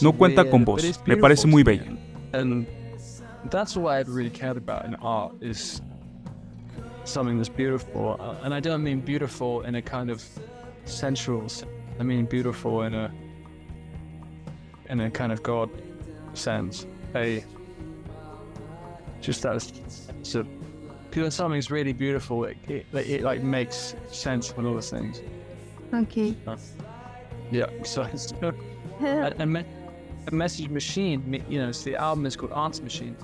No 0.01 0.13
cuenta 0.13 0.49
con 0.49 0.65
voz. 0.65 0.99
Me 1.05 1.17
parece 1.17 1.47
muy 1.47 1.63
bella. 1.63 1.85
And 2.33 2.65
that's 3.49 3.75
what 3.75 3.93
I've 3.93 4.09
really 4.09 4.29
cared 4.31 4.57
about 4.57 4.85
in 4.85 4.95
art 4.95 5.33
is 5.41 5.81
something 7.03 7.37
that's 7.37 7.49
beautiful. 7.49 8.17
Uh, 8.19 8.35
And 8.43 8.53
I 8.53 8.59
don't 8.59 8.83
mean 8.83 9.01
beautiful 9.01 9.61
in 9.61 9.75
a 9.75 9.81
kind 9.81 10.09
of 10.09 10.23
sensual 10.85 11.49
sense. 11.49 11.69
I 11.99 12.03
mean 12.03 12.25
beautiful 12.25 12.83
in 12.83 12.95
a 12.95 13.11
in 14.89 14.99
a 14.99 15.11
kind 15.11 15.31
of 15.31 15.43
God 15.43 15.69
sense. 16.33 16.87
A 17.15 17.43
just 19.21 19.43
that 19.43 19.61
sense 19.61 20.35
of 20.35 20.47
when 21.15 21.29
something's 21.29 21.69
really 21.69 21.93
beautiful, 21.93 22.45
it, 22.45 22.57
it, 22.67 22.85
it 22.93 23.21
like 23.21 23.43
makes 23.43 23.95
sense 24.11 24.55
with 24.55 24.65
all 24.65 24.73
the 24.73 24.81
things. 24.81 25.21
Okay. 25.93 26.35
Yeah, 27.53 27.67
so 27.83 28.03
it's 28.11 28.33
a, 28.41 29.33
a, 29.39 29.45
me- 29.45 29.65
a 30.27 30.35
message 30.35 30.69
machine. 30.69 31.43
You 31.49 31.61
know, 31.61 31.71
so 31.71 31.91
the 31.91 31.95
album 31.95 32.25
is 32.25 32.35
called 32.35 32.51
Answer 32.53 32.83
Machine. 32.83 33.15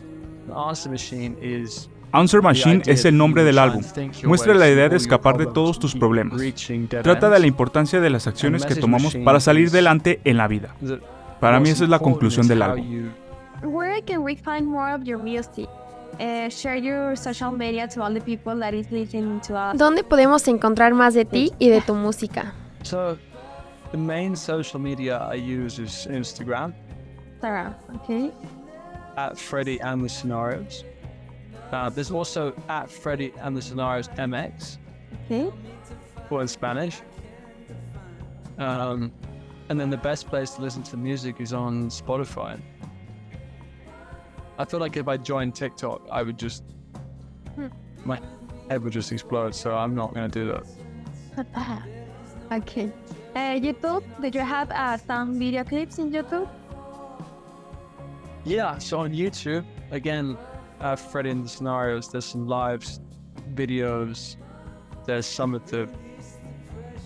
The 0.48 0.54
Answer 0.54 0.90
Machine 0.90 1.36
is 1.42 1.90
Answer 2.12 2.42
Machine 2.42 2.82
es 2.88 3.06
el 3.06 3.18
nombre 3.18 3.44
del 3.44 3.60
álbum. 3.60 3.84
Muestra 4.24 4.54
la 4.54 4.70
idea 4.70 4.90
de 4.90 4.98
escapar 4.98 5.38
de 5.38 5.46
todos 5.46 5.80
tus 5.80 5.96
problemas. 5.96 6.42
Trata 7.04 7.30
de 7.30 7.40
la 7.40 7.48
importancia 7.48 8.00
de 8.00 8.10
las 8.10 8.28
acciones 8.28 8.66
que 8.66 8.76
tomamos 8.76 9.16
para 9.16 9.40
salir 9.40 9.72
delante 9.72 10.20
en 10.24 10.38
la 10.38 10.48
vida. 10.48 10.76
Para 11.40 11.60
mí 11.60 11.70
esa 11.70 11.84
es 11.84 11.90
la 11.90 12.00
conclusión 12.00 12.48
del 12.48 12.62
álbum. 12.62 13.12
Where 13.64 14.02
can 14.02 14.24
we 14.24 14.36
find 14.36 14.66
more 14.68 14.94
of 14.94 15.04
your 15.04 15.20
music? 15.22 15.68
Uh, 16.20 16.50
share 16.50 16.78
your 16.78 17.16
social 17.18 17.52
media 17.52 17.88
to 17.88 18.02
all 18.02 18.14
the 18.14 18.22
people 18.22 18.58
that 18.60 18.74
is 18.74 18.90
listening 18.92 19.40
to 19.42 19.54
us. 19.54 19.78
¿Dónde 19.78 20.04
podemos 20.04 20.48
encontrar 20.48 20.94
más 20.94 21.14
de 21.14 21.26
ti 21.26 21.52
y 21.60 21.70
de 21.70 21.82
tu 21.82 21.94
música? 21.94 22.54
So, 22.84 23.18
the 23.92 23.98
main 23.98 24.36
social 24.36 24.80
media 24.80 25.18
I 25.18 25.34
use 25.36 25.80
is 25.80 26.08
Instagram 26.10 26.74
Sarah, 27.42 27.76
okay. 27.96 28.32
at 29.18 29.38
Freddie 29.38 29.80
and 29.82 30.04
the 30.04 30.10
Scenarios. 30.10 30.84
Uh, 31.72 31.90
there's 31.90 32.12
also 32.12 32.54
at 32.68 32.90
Freddie 32.90 33.34
and 33.42 33.56
the 33.56 33.62
Scenarios 33.62 34.08
MX, 34.10 34.78
Okay. 35.26 35.52
or 36.30 36.42
in 36.42 36.48
Spanish. 36.48 37.02
Um, 38.58 39.12
and 39.70 39.80
then 39.80 39.90
the 39.90 39.98
best 39.98 40.28
place 40.28 40.52
to 40.52 40.62
listen 40.62 40.84
to 40.84 40.92
the 40.92 40.98
music 40.98 41.40
is 41.40 41.54
on 41.54 41.90
Spotify. 41.90 42.60
I 44.58 44.66
feel 44.66 44.80
like 44.80 44.98
if 44.98 45.08
I 45.08 45.16
joined 45.16 45.56
TikTok, 45.56 46.02
I 46.12 46.22
would 46.24 46.38
just 46.38 46.64
my 48.06 48.20
head 48.70 48.84
would 48.84 48.94
just 48.94 49.12
explode. 49.12 49.54
So 49.56 49.76
I'm 49.76 49.96
not 49.96 50.14
going 50.14 50.30
to 50.30 50.40
do 50.40 50.52
that. 51.46 51.84
okay. 52.52 52.92
Uh, 53.36 53.54
YouTube, 53.60 54.04
did 54.22 54.34
you 54.34 54.42
have 54.42 54.72
uh, 54.72 54.98
some 54.98 55.38
video 55.38 55.64
clips 55.64 56.00
in 56.00 56.12
YouTube? 56.12 56.50
Yeah, 58.44 58.78
so 58.80 59.00
on 59.02 59.14
YouTube, 59.14 59.66
again, 59.92 60.38
uh, 60.80 60.96
Freddie 60.96 61.30
in 61.30 61.44
the 61.44 61.50
scenarios, 61.50 62.10
there's 62.12 62.26
some 62.26 62.48
live 62.48 62.84
videos. 63.54 64.36
There's 65.06 65.26
some 65.26 65.54
of 65.54 65.70
the 65.70 65.88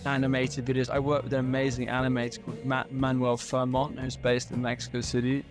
animated 0.06 0.64
videos. 0.64 0.88
I 0.88 0.98
work 0.98 1.24
with 1.24 1.32
an 1.32 1.40
amazing 1.40 1.88
animator 1.88 2.44
called 2.44 2.64
Matt 2.64 2.92
Manuel 2.92 3.36
Fermont, 3.36 3.98
who's 3.98 4.16
based 4.16 4.50
in 4.50 4.62
Mexico 4.62 5.00
City, 5.00 5.44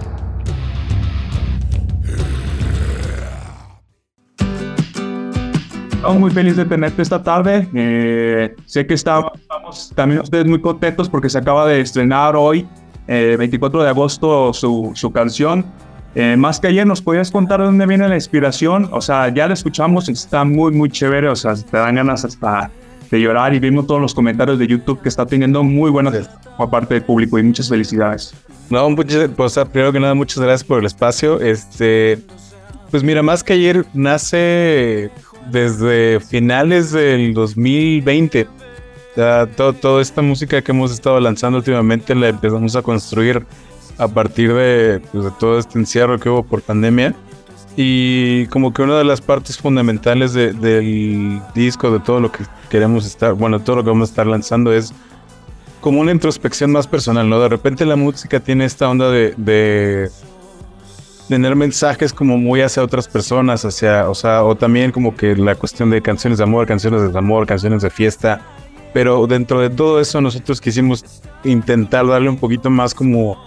Estamos 5.91 6.19
muy 6.19 6.31
felices 6.31 6.57
de 6.57 6.65
tenerte 6.65 7.03
esta 7.03 7.23
tarde. 7.23 7.69
Eh, 7.75 8.55
sé 8.65 8.87
que 8.87 8.95
está- 8.95 9.31
estamos 9.35 9.93
también 9.95 10.23
ustedes 10.23 10.47
muy 10.47 10.61
contentos 10.61 11.09
porque 11.11 11.29
se 11.29 11.37
acaba 11.39 11.67
de 11.67 11.81
estrenar 11.83 12.37
hoy, 12.37 12.67
eh, 13.11 13.35
24 13.37 13.83
de 13.83 13.89
agosto, 13.89 14.53
su, 14.55 14.93
su 14.95 15.11
canción. 15.11 15.67
Eh, 16.15 16.37
más 16.37 16.61
que 16.61 16.69
ayer, 16.69 16.87
¿nos 16.87 17.03
podías 17.03 17.31
contar 17.33 17.59
de 17.59 17.67
dónde 17.67 17.85
viene 17.85 18.09
la 18.09 18.15
inspiración? 18.15 18.89
O 18.93 19.01
sea, 19.01 19.29
ya 19.35 19.49
la 19.49 19.55
escuchamos, 19.55 20.09
está 20.09 20.45
muy, 20.45 20.71
muy 20.71 20.89
chévere. 20.91 21.29
O 21.29 21.35
sea, 21.35 21.55
te 21.55 21.77
dan 21.77 21.97
ganas 21.97 22.25
hasta 22.25 22.71
de 23.11 23.21
llorar 23.21 23.53
y 23.53 23.59
vimos 23.59 23.89
todos 23.89 24.01
los 24.01 24.15
comentarios 24.15 24.61
de 24.61 24.69
YouTube 24.69 25.03
que 25.03 25.09
está 25.09 25.27
teniendo 25.27 25.65
muy 25.65 25.91
buenas 25.91 26.31
por 26.57 26.71
parte 26.71 26.95
del 26.95 27.03
público 27.03 27.37
y 27.37 27.43
muchas 27.43 27.69
felicidades. 27.69 28.33
No, 28.71 28.89
muchas, 28.89 29.29
pues, 29.37 29.47
o 29.47 29.55
sea, 29.55 29.65
primero 29.65 29.93
que 29.93 29.99
nada, 29.99 30.15
muchas 30.15 30.39
gracias 30.39 30.63
por 30.63 30.79
el 30.79 30.87
espacio. 30.87 31.41
Este, 31.41 32.21
pues 32.93 33.03
mira, 33.03 33.25
más 33.25 33.43
que 33.43 33.55
ayer 33.55 33.85
nace 33.93 35.11
desde 35.51 36.21
finales 36.21 36.93
del 36.93 37.35
2020. 37.35 38.47
Ya 39.17 39.47
todo, 39.57 39.73
toda 39.73 40.03
esta 40.03 40.23
música 40.23 40.63
que 40.63 40.73
hemos 40.73 40.93
estado 40.93 41.19
lanzando 41.21 41.59
últimamente 41.59 42.15
la 42.15 42.29
empezamos 42.29 42.77
a 42.77 42.83
construir 42.83 43.45
a 43.99 44.09
partir 44.09 44.55
de, 44.55 45.01
pues, 45.13 45.25
de 45.25 45.31
todo 45.33 45.59
este 45.59 45.79
encierro 45.79 46.19
que 46.19 46.29
hubo 46.29 46.43
por 46.43 46.63
pandemia. 46.63 47.15
Y 47.77 48.47
como 48.47 48.73
que 48.73 48.83
una 48.83 48.97
de 48.99 49.05
las 49.05 49.21
partes 49.21 49.59
fundamentales 49.59 50.33
de- 50.33 50.53
del 50.53 51.41
disco, 51.55 51.91
de 51.91 52.01
todo 52.01 52.21
lo 52.21 52.31
que 52.33 52.45
queremos 52.69 53.07
estar, 53.07 53.35
bueno, 53.35 53.61
todo 53.61 53.77
lo 53.77 53.85
que 53.85 53.91
vamos 53.91 54.09
a 54.09 54.13
estar 54.13 54.27
lanzando 54.27 54.73
es 54.73 54.93
como 55.81 56.01
una 56.01 56.13
introspección 56.13 56.73
más 56.73 56.87
personal, 56.87 57.29
¿no? 57.29 57.41
De 57.41 57.49
repente 57.49 57.87
la 57.87 57.97
música 57.97 58.41
tiene 58.41 58.65
esta 58.65 58.89
onda 58.89 59.11
de, 59.11 59.35
de, 59.37 60.11
tener 61.29 61.55
mensajes 61.55 62.13
como 62.13 62.37
muy 62.39 62.61
hacia 62.61 62.83
otras 62.83 63.07
personas, 63.09 63.65
hacia, 63.65 64.11
o 64.11 64.15
sea, 64.15 64.43
o 64.45 64.57
también 64.57 64.91
como 64.91 65.17
que 65.17 65.37
la 65.37 65.55
cuestión 65.55 65.89
de 65.91 66.03
canciones 66.03 66.39
de 66.39 66.45
amor, 66.45 66.67
canciones 66.67 67.01
de 67.03 67.07
desamor, 67.07 67.47
canciones 67.47 67.83
de 67.83 67.91
fiesta, 67.91 68.43
pero 68.93 69.27
dentro 69.27 69.61
de 69.61 69.71
todo 69.71 70.01
eso 70.01 70.21
nosotros 70.21 70.61
quisimos 70.61 71.05
intentar 71.45 72.07
darle 72.07 72.29
un 72.29 72.37
poquito 72.37 72.71
más 72.71 72.95
como 72.95 73.39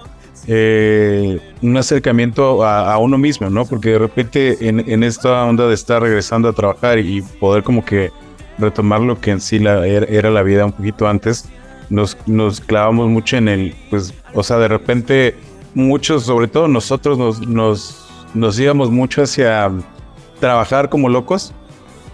eh, 0.48 1.40
un 1.62 1.78
acercamiento 1.78 2.66
a, 2.66 2.98
uno 2.98 3.18
mismo, 3.18 3.50
¿no? 3.50 3.66
Porque 3.66 3.92
de 3.92 4.00
repente 4.00 4.58
en, 4.68 5.04
esta 5.04 5.46
onda 5.46 5.68
de 5.68 5.74
estar 5.74 6.02
regresando 6.02 6.50
a 6.50 6.54
trabajar 6.54 7.00
y 7.00 7.22
poder 7.22 7.64
como 7.64 7.86
que 7.86 8.12
retomar 8.58 9.02
lo 9.02 9.20
que 9.20 9.32
en 9.32 9.42
sí 9.42 9.58
era, 9.66 10.30
la 10.30 10.44
vida 10.44 10.66
un 10.66 10.74
poquito 10.74 11.08
antes, 11.08 11.50
nos, 11.90 12.18
nos 12.26 12.60
clavamos 12.60 13.10
mucho 13.10 13.38
en 13.38 13.48
el, 13.48 13.76
pues, 13.90 14.14
o 14.34 14.44
sea, 14.44 14.58
de 14.58 14.68
repente 14.68 15.36
muchos, 15.74 16.24
sobre 16.24 16.48
todo 16.48 16.68
nosotros, 16.68 17.18
nos, 17.18 17.48
nos, 17.48 18.08
nos 18.34 18.60
íbamos 18.60 18.92
mucho 18.92 19.24
hacia 19.24 19.72
trabajar 20.40 20.90
como 20.90 21.10
locos 21.10 21.54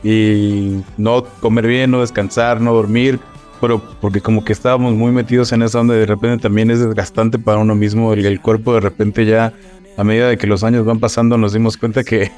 y 0.04 0.82
no 0.98 1.24
comer 1.42 1.68
bien, 1.68 1.92
no 1.92 2.02
descansar, 2.02 2.62
no 2.62 2.74
dormir, 2.74 3.20
pero 3.60 3.82
porque 4.00 4.22
como 4.22 4.44
que 4.44 4.54
estábamos 4.54 4.94
muy 4.94 5.12
metidos 5.12 5.52
en 5.52 5.62
esa 5.62 5.80
onda 5.80 5.94
de 5.94 6.06
repente 6.06 6.44
también 6.44 6.72
es 6.72 6.80
desgastante 6.80 7.40
para 7.40 7.58
uno 7.58 7.76
mismo 7.76 8.14
y 8.16 8.26
el 8.26 8.42
cuerpo 8.42 8.74
de 8.74 8.80
repente 8.80 9.26
ya 9.26 9.54
a 9.98 10.04
medida 10.04 10.30
de 10.30 10.38
que 10.38 10.48
los 10.48 10.64
años 10.64 10.86
van 10.86 11.00
pasando 11.00 11.38
nos 11.38 11.52
dimos 11.52 11.76
cuenta 11.76 12.04
que 12.04 12.32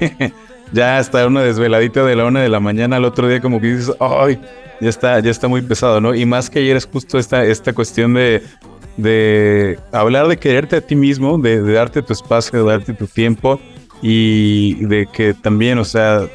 ya 0.72 0.98
está 0.98 1.26
una 1.26 1.42
desveladita 1.42 2.04
de 2.04 2.16
la 2.16 2.24
una 2.24 2.40
de 2.40 2.48
la 2.48 2.60
mañana 2.60 2.96
al 2.96 3.04
otro 3.04 3.28
día 3.28 3.40
como 3.40 3.60
que 3.60 3.68
dices, 3.68 3.94
ay, 4.00 4.40
ya 4.80 4.88
está, 4.88 5.20
ya 5.20 5.30
está 5.30 5.46
muy 5.46 5.62
pesado, 5.62 6.00
¿no? 6.00 6.14
Y 6.14 6.26
más 6.26 6.50
que 6.50 6.58
ayer 6.58 6.76
es 6.76 6.86
justo 6.86 7.18
esta, 7.18 7.44
esta 7.44 7.72
cuestión 7.72 8.14
de, 8.14 8.42
de 8.96 9.78
hablar 9.92 10.26
de 10.26 10.38
quererte 10.38 10.76
a 10.76 10.80
ti 10.80 10.96
mismo, 10.96 11.38
de, 11.38 11.62
de 11.62 11.72
darte 11.72 12.02
tu 12.02 12.12
espacio, 12.12 12.64
de 12.64 12.70
darte 12.72 12.92
tu 12.94 13.06
tiempo 13.06 13.60
y 14.02 14.84
de 14.86 15.06
que 15.06 15.34
también, 15.34 15.78
o 15.78 15.84
sea, 15.84 16.26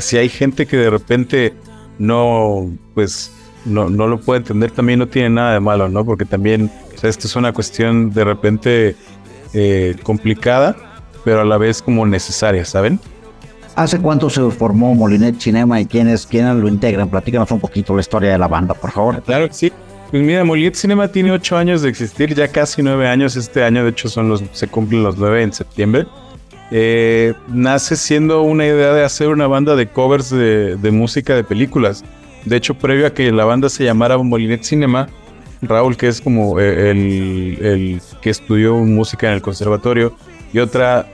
si 0.00 0.16
hay 0.16 0.28
gente 0.28 0.66
que 0.66 0.76
de 0.76 0.90
repente 0.90 1.54
no, 1.98 2.70
pues, 2.94 3.32
no, 3.64 3.90
no 3.90 4.06
lo 4.06 4.20
puede 4.20 4.40
entender, 4.40 4.70
también 4.70 4.98
no 4.98 5.08
tiene 5.08 5.30
nada 5.30 5.54
de 5.54 5.60
malo, 5.60 5.88
¿no? 5.88 6.04
Porque 6.04 6.24
también, 6.24 6.70
o 6.94 6.98
sea, 6.98 7.10
esto 7.10 7.26
es 7.26 7.36
una 7.36 7.52
cuestión 7.52 8.10
de 8.12 8.24
repente 8.24 8.96
eh, 9.54 9.96
complicada, 10.02 10.76
pero 11.24 11.40
a 11.40 11.44
la 11.44 11.58
vez 11.58 11.82
como 11.82 12.06
necesaria, 12.06 12.64
¿saben? 12.64 13.00
¿Hace 13.76 14.00
cuánto 14.00 14.28
se 14.28 14.40
formó 14.50 14.94
Molinet 14.94 15.38
Cinema 15.40 15.80
y 15.80 15.86
quiénes, 15.86 16.26
quiénes 16.26 16.56
lo 16.56 16.66
integran? 16.66 17.08
Platícanos 17.08 17.50
un 17.52 17.60
poquito 17.60 17.94
la 17.94 18.00
historia 18.00 18.32
de 18.32 18.38
la 18.38 18.48
banda, 18.48 18.74
por 18.74 18.90
favor. 18.90 19.22
Claro 19.22 19.46
que 19.46 19.54
sí. 19.54 19.72
Pues 20.10 20.22
mira, 20.22 20.42
Molinet 20.42 20.74
Cinema 20.74 21.06
tiene 21.06 21.30
ocho 21.30 21.56
años 21.56 21.82
de 21.82 21.88
existir, 21.90 22.34
ya 22.34 22.48
casi 22.48 22.82
nueve 22.82 23.06
años. 23.06 23.36
Este 23.36 23.62
año, 23.62 23.84
de 23.84 23.90
hecho, 23.90 24.08
son 24.08 24.28
los, 24.28 24.42
se 24.52 24.66
cumplen 24.66 25.04
los 25.04 25.16
nueve 25.16 25.42
en 25.42 25.52
septiembre. 25.52 26.06
Eh, 26.70 27.32
nace 27.48 27.96
siendo 27.96 28.42
una 28.42 28.66
idea 28.66 28.92
de 28.92 29.02
hacer 29.02 29.28
una 29.28 29.46
banda 29.46 29.74
de 29.74 29.88
covers 29.88 30.30
de, 30.30 30.90
música 30.92 31.34
de 31.34 31.44
películas. 31.44 32.04
De 32.44 32.56
hecho, 32.56 32.74
previo 32.74 33.06
a 33.06 33.10
que 33.10 33.32
la 33.32 33.44
banda 33.44 33.68
se 33.68 33.84
llamara 33.84 34.18
Molinet 34.18 34.62
Cinema, 34.62 35.08
Raúl, 35.62 35.96
que 35.96 36.08
es 36.08 36.20
como 36.20 36.60
eh, 36.60 36.90
el, 36.90 38.02
que 38.20 38.30
estudió 38.30 38.76
música 38.76 39.28
en 39.28 39.34
el 39.34 39.42
conservatorio, 39.42 40.14
y 40.52 40.58
otra 40.58 41.06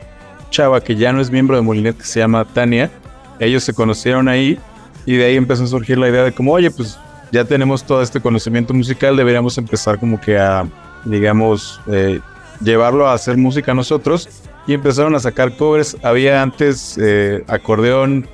chava 0.51 0.81
que 0.81 0.97
ya 0.97 1.13
no 1.13 1.21
es 1.21 1.31
miembro 1.31 1.57
de 1.57 1.63
Molinet, 1.63 1.97
que 1.97 2.05
se 2.05 2.21
llama 2.21 2.45
Tania, 2.45 2.91
ellos 3.39 3.65
se 3.65 3.73
conocieron 3.75 4.29
ahí 4.29 4.59
y 5.07 5.17
de 5.17 5.25
ahí 5.25 5.37
empezó 5.37 5.65
a 5.65 5.67
surgir 5.67 5.99
la 5.99 6.09
idea 6.09 6.23
de 6.23 6.33
como, 6.33 6.53
oye, 6.53 6.71
pues 6.71 6.99
ya 7.33 7.45
tenemos 7.45 7.85
todo 7.85 8.03
este 8.03 8.21
conocimiento 8.21 8.73
musical, 8.75 9.17
deberíamos 9.17 9.59
empezar 9.59 9.99
como 9.99 10.21
que 10.21 10.39
a, 10.39 10.67
digamos, 11.05 11.81
eh, 11.89 12.21
llevarlo 12.61 13.09
a 13.09 13.15
hacer 13.15 13.37
música 13.37 13.75
nosotros 13.75 14.29
y 14.67 14.75
empezaron 14.75 15.15
a 15.15 15.21
sacar 15.21 15.57
covers. 15.57 15.97
Había 16.03 16.43
antes 16.43 16.99
eh, 17.01 17.45
acordeón, 17.49 18.27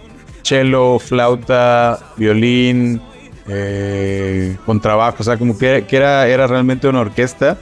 cello, 0.43 0.99
flauta, 0.99 1.99
violín, 2.17 3.01
eh, 3.49 4.57
contrabajo, 4.65 5.17
o 5.21 5.25
sea, 5.25 5.37
como 5.37 5.59
que, 5.59 5.85
era, 5.91 6.29
era 6.29 6.47
realmente 6.47 6.87
una 6.87 7.01
orquesta 7.01 7.59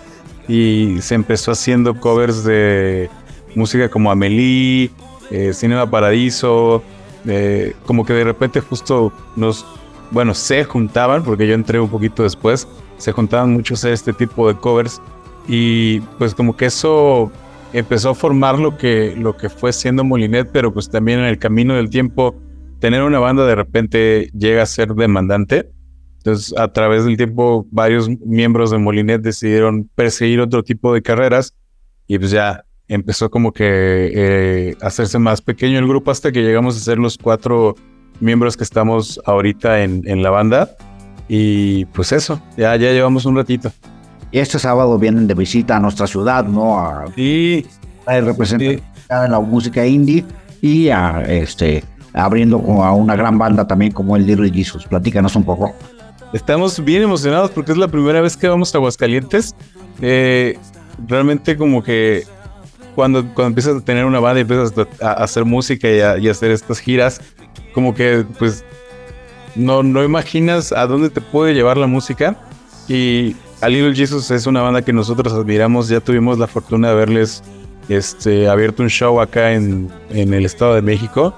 y 0.46 0.96
se 1.00 1.14
empezó 1.14 1.52
haciendo 1.52 1.98
covers 1.98 2.44
de 2.44 3.08
música 3.54 3.88
como 3.88 4.10
Amelie, 4.10 4.90
eh, 5.30 5.52
Cinema 5.54 5.88
Paradiso, 5.90 6.82
eh, 7.26 7.74
como 7.86 8.04
que 8.04 8.12
de 8.12 8.24
repente 8.24 8.60
justo 8.60 9.12
nos, 9.36 9.64
bueno, 10.10 10.34
se 10.34 10.64
juntaban, 10.64 11.22
porque 11.22 11.46
yo 11.46 11.54
entré 11.54 11.80
un 11.80 11.88
poquito 11.88 12.22
después, 12.22 12.68
se 12.98 13.12
juntaban 13.12 13.52
muchos 13.52 13.84
a 13.84 13.90
este 13.90 14.12
tipo 14.12 14.48
de 14.48 14.54
covers 14.58 15.00
y 15.46 16.00
pues 16.18 16.34
como 16.34 16.56
que 16.56 16.66
eso 16.66 17.30
empezó 17.72 18.10
a 18.10 18.14
formar 18.14 18.58
lo 18.58 18.76
que, 18.76 19.14
lo 19.16 19.36
que 19.36 19.48
fue 19.48 19.72
siendo 19.72 20.04
Molinet, 20.04 20.50
pero 20.52 20.72
pues 20.72 20.90
también 20.90 21.20
en 21.20 21.26
el 21.26 21.38
camino 21.38 21.74
del 21.74 21.90
tiempo, 21.90 22.34
tener 22.80 23.02
una 23.02 23.18
banda 23.18 23.46
de 23.46 23.54
repente 23.54 24.30
llega 24.36 24.62
a 24.62 24.66
ser 24.66 24.94
demandante. 24.94 25.70
Entonces, 26.18 26.56
a 26.58 26.72
través 26.72 27.04
del 27.04 27.16
tiempo, 27.16 27.66
varios 27.70 28.08
miembros 28.08 28.70
de 28.70 28.78
Molinet 28.78 29.22
decidieron 29.22 29.88
perseguir 29.94 30.40
otro 30.40 30.62
tipo 30.62 30.92
de 30.92 31.02
carreras 31.02 31.54
y 32.06 32.18
pues 32.18 32.30
ya 32.30 32.64
empezó 32.88 33.30
como 33.30 33.52
que 33.52 34.10
eh, 34.14 34.76
hacerse 34.80 35.18
más 35.18 35.42
pequeño 35.42 35.78
el 35.78 35.86
grupo 35.86 36.10
hasta 36.10 36.32
que 36.32 36.42
llegamos 36.42 36.76
a 36.76 36.80
ser 36.80 36.98
los 36.98 37.18
cuatro 37.18 37.76
miembros 38.20 38.56
que 38.56 38.64
estamos 38.64 39.20
ahorita 39.26 39.82
en, 39.82 40.02
en 40.06 40.22
la 40.22 40.30
banda. 40.30 40.70
Y 41.28 41.84
pues 41.86 42.12
eso, 42.12 42.42
ya, 42.56 42.74
ya 42.76 42.92
llevamos 42.92 43.26
un 43.26 43.36
ratito. 43.36 43.70
Y 44.30 44.38
este 44.38 44.58
sábado 44.58 44.98
vienen 44.98 45.26
de 45.26 45.34
visita 45.34 45.76
a 45.76 45.80
nuestra 45.80 46.06
ciudad, 46.06 46.44
¿no? 46.44 46.78
A, 46.78 47.06
sí. 47.14 47.66
A 48.06 48.20
representar 48.20 48.80
en 49.10 49.32
la 49.32 49.40
música 49.40 49.86
indie 49.86 50.24
y 50.60 50.88
a, 50.88 51.22
este, 51.22 51.84
abriendo 52.12 52.58
a 52.82 52.92
una 52.92 53.16
gran 53.16 53.38
banda 53.38 53.66
también 53.66 53.92
como 53.92 54.16
el 54.16 54.26
Little 54.26 54.50
Jesus. 54.50 54.86
Platícanos 54.86 55.36
un 55.36 55.44
poco. 55.44 55.74
Estamos 56.32 56.84
bien 56.84 57.02
emocionados 57.02 57.50
porque 57.50 57.72
es 57.72 57.78
la 57.78 57.88
primera 57.88 58.20
vez 58.20 58.36
que 58.36 58.48
vamos 58.48 58.74
a 58.74 58.78
Aguascalientes. 58.78 59.54
Eh, 60.02 60.58
realmente 61.06 61.56
como 61.56 61.82
que 61.82 62.24
cuando, 62.94 63.22
cuando 63.34 63.48
empiezas 63.48 63.76
a 63.76 63.80
tener 63.80 64.04
una 64.04 64.20
banda 64.20 64.40
y 64.40 64.42
empiezas 64.42 64.72
a, 65.00 65.12
hacer 65.12 65.44
música 65.44 65.88
y 65.88 66.00
a, 66.00 66.18
y 66.18 66.28
hacer 66.28 66.50
estas 66.50 66.80
giras, 66.80 67.20
como 67.72 67.94
que 67.94 68.26
pues 68.38 68.64
no, 69.54 69.82
no 69.82 70.04
imaginas 70.04 70.72
a 70.72 70.86
dónde 70.86 71.08
te 71.08 71.20
puede 71.20 71.54
llevar 71.54 71.76
la 71.76 71.86
música. 71.86 72.36
Y 72.88 73.36
a 73.60 73.68
Little 73.68 73.94
Jesus 73.94 74.30
es 74.30 74.46
una 74.46 74.62
banda 74.62 74.82
que 74.82 74.92
nosotros 74.92 75.32
admiramos. 75.32 75.88
Ya 75.88 76.00
tuvimos 76.00 76.38
la 76.38 76.46
fortuna 76.46 76.88
de 76.88 76.94
haberles 76.94 77.42
este, 77.88 78.48
abierto 78.48 78.82
un 78.82 78.90
show 78.90 79.20
acá 79.20 79.52
en, 79.52 79.90
en 80.10 80.34
el 80.34 80.44
Estado 80.44 80.74
de 80.74 80.82
México. 80.82 81.34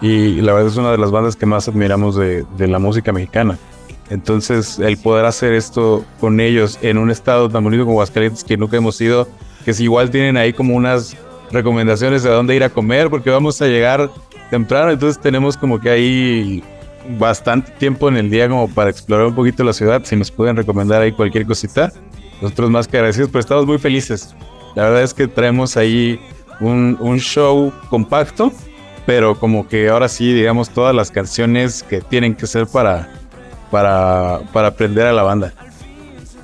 Y 0.00 0.40
la 0.40 0.52
verdad 0.52 0.70
es 0.70 0.76
una 0.76 0.92
de 0.92 0.98
las 0.98 1.10
bandas 1.10 1.36
que 1.36 1.46
más 1.46 1.68
admiramos 1.68 2.16
de, 2.16 2.44
de 2.56 2.68
la 2.68 2.78
música 2.78 3.12
mexicana. 3.12 3.58
Entonces, 4.10 4.78
el 4.78 4.96
poder 4.96 5.26
hacer 5.26 5.52
esto 5.52 6.04
con 6.20 6.40
ellos 6.40 6.78
en 6.82 6.96
un 6.98 7.10
estado 7.10 7.48
tan 7.48 7.62
bonito 7.64 7.84
como 7.84 7.96
Aguascalientes, 7.96 8.42
que 8.42 8.56
nunca 8.56 8.76
hemos 8.76 8.98
ido, 9.00 9.28
que 9.64 9.74
si 9.74 9.84
igual 9.84 10.10
tienen 10.10 10.36
ahí 10.36 10.52
como 10.52 10.74
unas 10.74 11.16
recomendaciones 11.50 12.22
de 12.22 12.30
dónde 12.30 12.56
ir 12.56 12.64
a 12.64 12.70
comer, 12.70 13.10
porque 13.10 13.28
vamos 13.28 13.60
a 13.60 13.66
llegar 13.66 14.10
temprano, 14.50 14.92
entonces 14.92 15.20
tenemos 15.20 15.58
como 15.58 15.78
que 15.78 15.90
ahí 15.90 16.64
bastante 17.08 17.70
tiempo 17.72 18.08
en 18.08 18.16
el 18.16 18.30
día 18.30 18.48
como 18.48 18.68
para 18.68 18.90
explorar 18.90 19.26
un 19.26 19.34
poquito 19.34 19.64
la 19.64 19.72
ciudad. 19.72 20.02
Si 20.04 20.16
nos 20.16 20.30
pueden 20.30 20.56
recomendar 20.56 21.02
ahí 21.02 21.12
cualquier 21.12 21.46
cosita, 21.46 21.92
nosotros 22.40 22.70
más 22.70 22.88
que 22.88 22.96
agradecidos, 22.96 23.30
pero 23.30 23.40
estamos 23.40 23.66
muy 23.66 23.78
felices. 23.78 24.34
La 24.74 24.84
verdad 24.84 25.02
es 25.02 25.14
que 25.14 25.26
traemos 25.26 25.76
ahí 25.76 26.20
un, 26.60 26.96
un 27.00 27.18
show 27.18 27.72
compacto, 27.88 28.52
pero 29.06 29.38
como 29.38 29.66
que 29.66 29.88
ahora 29.88 30.08
sí, 30.08 30.32
digamos, 30.32 30.70
todas 30.70 30.94
las 30.94 31.10
canciones 31.10 31.82
que 31.82 32.00
tienen 32.00 32.34
que 32.34 32.46
ser 32.46 32.66
para, 32.66 33.08
para, 33.70 34.40
para 34.52 34.68
aprender 34.68 35.06
a 35.06 35.12
la 35.12 35.22
banda. 35.22 35.52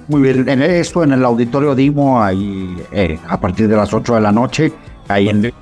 Muy 0.08 0.20
bien, 0.20 0.48
en 0.48 0.62
esto 0.62 1.02
en 1.02 1.12
el 1.12 1.24
auditorio 1.24 1.74
Dimo, 1.74 2.22
ahí 2.22 2.76
eh, 2.92 3.18
a 3.26 3.40
partir 3.40 3.68
de 3.68 3.76
las 3.76 3.92
8 3.92 4.16
de 4.16 4.20
la 4.20 4.32
noche, 4.32 4.72
ahí 5.08 5.28
en, 5.28 5.52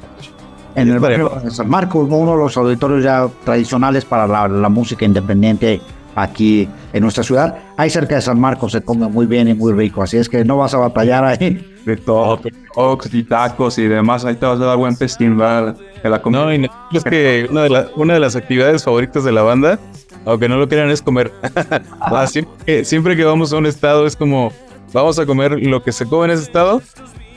en 0.75 0.89
el 0.89 0.99
barrio 0.99 1.31
de 1.43 1.51
San 1.51 1.68
Marcos, 1.68 2.09
uno 2.11 2.33
de 2.33 2.39
los 2.39 2.57
auditorios 2.57 3.03
ya 3.03 3.29
tradicionales 3.45 4.05
para 4.05 4.27
la, 4.27 4.68
música 4.68 5.05
independiente 5.05 5.81
aquí 6.14 6.68
en 6.93 7.03
nuestra 7.03 7.25
ciudad. 7.25 7.57
Ahí 7.77 7.91
cerca 7.91 8.14
de 8.14 8.23
San 8.23 8.41
Marcos 8.41 8.73
se 8.73 8.83
come 8.83 9.09
muy 9.09 9.27
bien 9.27 9.49
y 9.49 9.55
muy 9.55 9.73
rico, 9.73 10.03
así 10.03 10.16
es 10.16 10.29
que 10.29 10.45
no 10.45 10.57
vas 10.57 10.75
a 10.75 10.79
batallar 10.79 11.25
ahí. 11.25 11.68
De 11.85 11.97
todo, 11.97 12.41
ox 12.77 13.12
y 13.12 13.25
tacos 13.25 13.77
y 13.79 13.89
demás, 13.89 14.25
ahí 14.25 14.37
te 14.37 14.47
vas 14.47 14.61
a 14.61 14.64
dar 14.64 14.77
buen 14.77 14.97
festival. 14.97 15.77
la 16.03 16.23
no, 16.25 16.55
y 16.55 16.68
es 16.93 17.05
que 17.05 17.47
una 17.51 17.62
de, 17.62 17.87
una 17.97 18.14
de 18.14 18.20
las 18.20 18.37
actividades 18.37 18.85
favoritas 18.85 19.25
de 19.25 19.33
la 19.33 19.43
banda, 19.43 19.79
aunque 20.25 20.49
no 20.49 20.57
lo 20.57 20.68
crean, 20.68 20.91
es 20.91 21.03
comer. 21.03 21.33
siempre, 22.27 22.85
siempre 22.85 23.16
que 23.16 23.25
vamos 23.25 23.53
a 23.53 23.57
un 23.57 23.66
estado 23.66 24.07
es 24.07 24.14
como, 24.14 24.53
vamos 24.93 25.18
a 25.18 25.27
comer 25.27 25.61
lo 25.66 25.83
que 25.83 25.93
se 25.93 26.07
come 26.07 26.27
en 26.27 26.31
ese 26.33 26.45
estado 26.45 26.81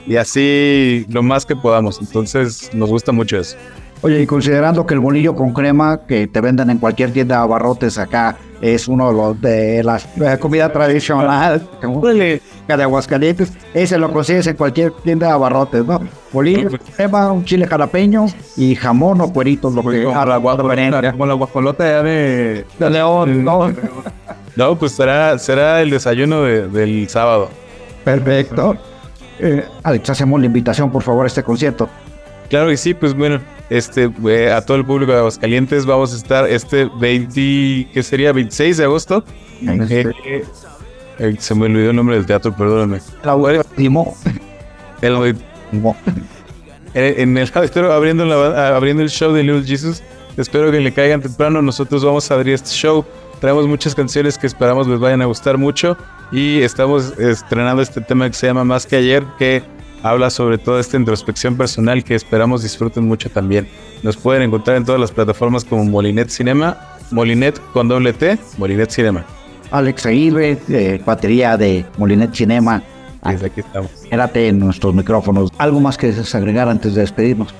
y 0.06 0.16
así 0.18 1.06
lo 1.10 1.24
más 1.24 1.46
que 1.46 1.56
podamos. 1.56 2.00
Entonces 2.00 2.70
nos 2.74 2.90
gusta 2.90 3.12
mucho 3.12 3.38
eso. 3.40 3.58
Oye, 4.02 4.22
y 4.22 4.28
considerando 4.28 4.86
que 4.86 4.94
el 4.94 5.00
bolillo 5.00 5.36
con 5.36 5.52
crema 5.54 6.02
que 6.08 6.28
te 6.28 6.40
venden 6.42 6.70
en 6.70 6.78
cualquier 6.78 7.12
tienda 7.12 7.38
de 7.38 7.42
abarrotes 7.44 7.98
acá 7.98 8.38
es 8.62 8.88
uno 8.88 9.10
de 9.10 9.14
los 9.16 9.42
de 9.42 9.84
la 9.84 10.38
comida 10.38 10.72
tradicional. 10.72 11.68
de 12.68 12.84
Aguascalientes, 12.84 13.54
ese 13.74 13.98
lo 13.98 14.12
consigues 14.12 14.48
en 14.48 14.56
cualquier 14.56 14.92
tienda 14.92 15.28
de 15.28 15.34
abarrotes, 15.34 15.86
¿no? 15.86 16.02
Bolillo, 16.32 16.70
crema, 16.96 17.32
un 17.32 17.46
chile 17.46 17.66
jalapeño 17.68 18.26
y 18.58 18.76
jamón 18.76 19.22
o 19.22 19.32
cueritos, 19.32 19.74
lo 19.74 19.82
que 19.84 20.04
Como 20.04 20.26
la, 20.26 20.38
guajolota, 20.38 21.12
como 21.12 21.26
la 21.26 21.34
guajolota 21.34 21.84
ya 21.86 22.04
de... 22.04 22.66
de 22.80 22.90
León, 22.90 23.44
¿no? 23.44 23.72
No, 24.56 24.78
pues 24.78 24.94
será, 24.94 25.38
será 25.38 25.82
el 25.82 25.90
desayuno 25.90 26.42
de- 26.44 26.68
del 26.68 27.08
sábado. 27.10 27.50
Perfecto. 28.04 28.78
Eh, 29.40 29.66
Alex, 29.84 30.10
hacemos 30.10 30.40
la 30.40 30.46
invitación, 30.46 30.92
por 30.92 31.04
favor, 31.04 31.26
a 31.26 31.28
este 31.28 31.44
concierto. 31.44 31.90
Claro 32.50 32.70
que 32.70 32.78
sí, 32.78 32.94
pues 32.94 33.14
bueno, 33.16 33.40
este, 33.70 34.12
eh, 34.28 34.52
a 34.52 34.62
todo 34.62 34.78
el 34.78 34.86
público 34.86 35.12
de 35.12 35.18
Aguascalientes 35.18 35.86
vamos 35.86 36.14
a 36.14 36.18
estar 36.18 36.48
este 36.50 36.90
20, 37.00 37.88
¿qué 37.94 38.04
sería? 38.04 38.32
26 38.32 38.78
de 38.78 38.84
agosto. 38.84 39.24
Este, 39.62 40.02
Eh, 40.26 40.44
eh, 41.20 41.36
se 41.40 41.56
me 41.56 41.66
olvidó 41.66 41.90
el 41.90 41.96
nombre 41.96 42.16
del 42.16 42.26
teatro, 42.26 42.56
perdóname. 42.56 43.00
El 45.02 45.16
audi- 45.16 45.36
eh, 46.94 47.16
en 47.18 47.38
el 47.38 47.50
auditorio 47.54 47.92
abriendo, 47.92 48.26
la, 48.26 48.76
abriendo 48.76 49.02
el 49.04 49.10
show 49.10 49.34
de 49.34 49.44
Little 49.44 49.64
Jesus. 49.66 50.02
Espero 50.38 50.72
que 50.72 50.80
le 50.80 50.94
caigan 50.94 51.22
temprano. 51.22 51.62
Nosotros 51.62 52.04
vamos 52.04 52.30
a 52.30 52.36
abrir 52.36 52.54
este 52.54 52.70
show. 52.70 53.06
Traemos 53.46 53.68
muchas 53.68 53.94
canciones 53.94 54.40
que 54.40 54.48
esperamos 54.48 54.88
les 54.88 55.00
vayan 55.00 55.22
a 55.22 55.26
gustar 55.26 55.60
mucho. 55.60 55.96
Y 56.32 56.62
estamos 56.64 57.16
estrenando 57.20 57.84
este 57.84 58.02
tema 58.02 58.28
que 58.28 58.34
se 58.34 58.48
llama 58.48 58.64
Más 58.64 58.88
que 58.88 58.96
ayer, 58.96 59.24
que 59.38 59.62
habla 60.02 60.32
sobre 60.32 60.58
toda 60.58 60.82
esta 60.82 60.98
introspección 60.98 61.56
personal 61.56 62.04
que 62.04 62.16
esperamos 62.16 62.64
disfruten 62.64 63.08
mucho 63.08 63.30
también. 63.30 63.68
Nos 64.02 64.18
pueden 64.18 64.42
encontrar 64.42 64.78
en 64.78 64.84
todas 64.84 65.00
las 65.00 65.12
plataformas 65.12 65.64
como 65.64 65.86
Molinet 65.86 66.30
Cinema, 66.30 66.76
Molinet 67.12 67.62
con 67.72 67.88
doble 67.88 68.14
T, 68.14 68.40
Molinet 68.58 68.90
Cinema. 68.90 69.24
Alex 69.70 70.08
Aguirre, 70.08 70.58
eh, 70.68 71.00
batería 71.06 71.56
de 71.56 71.86
Molinet 72.00 72.34
Cinema. 72.34 72.82
Desde 73.24 73.46
aquí 73.46 73.60
estamos. 73.60 73.92
Quédate 74.10 74.48
en 74.48 74.58
nuestros 74.58 74.96
micrófonos. 74.96 75.52
¿Algo 75.60 75.80
más 75.80 76.00
que 76.00 76.12
agregar 76.34 76.68
antes 76.68 76.96
de 76.96 77.02
despedirnos? 77.02 77.54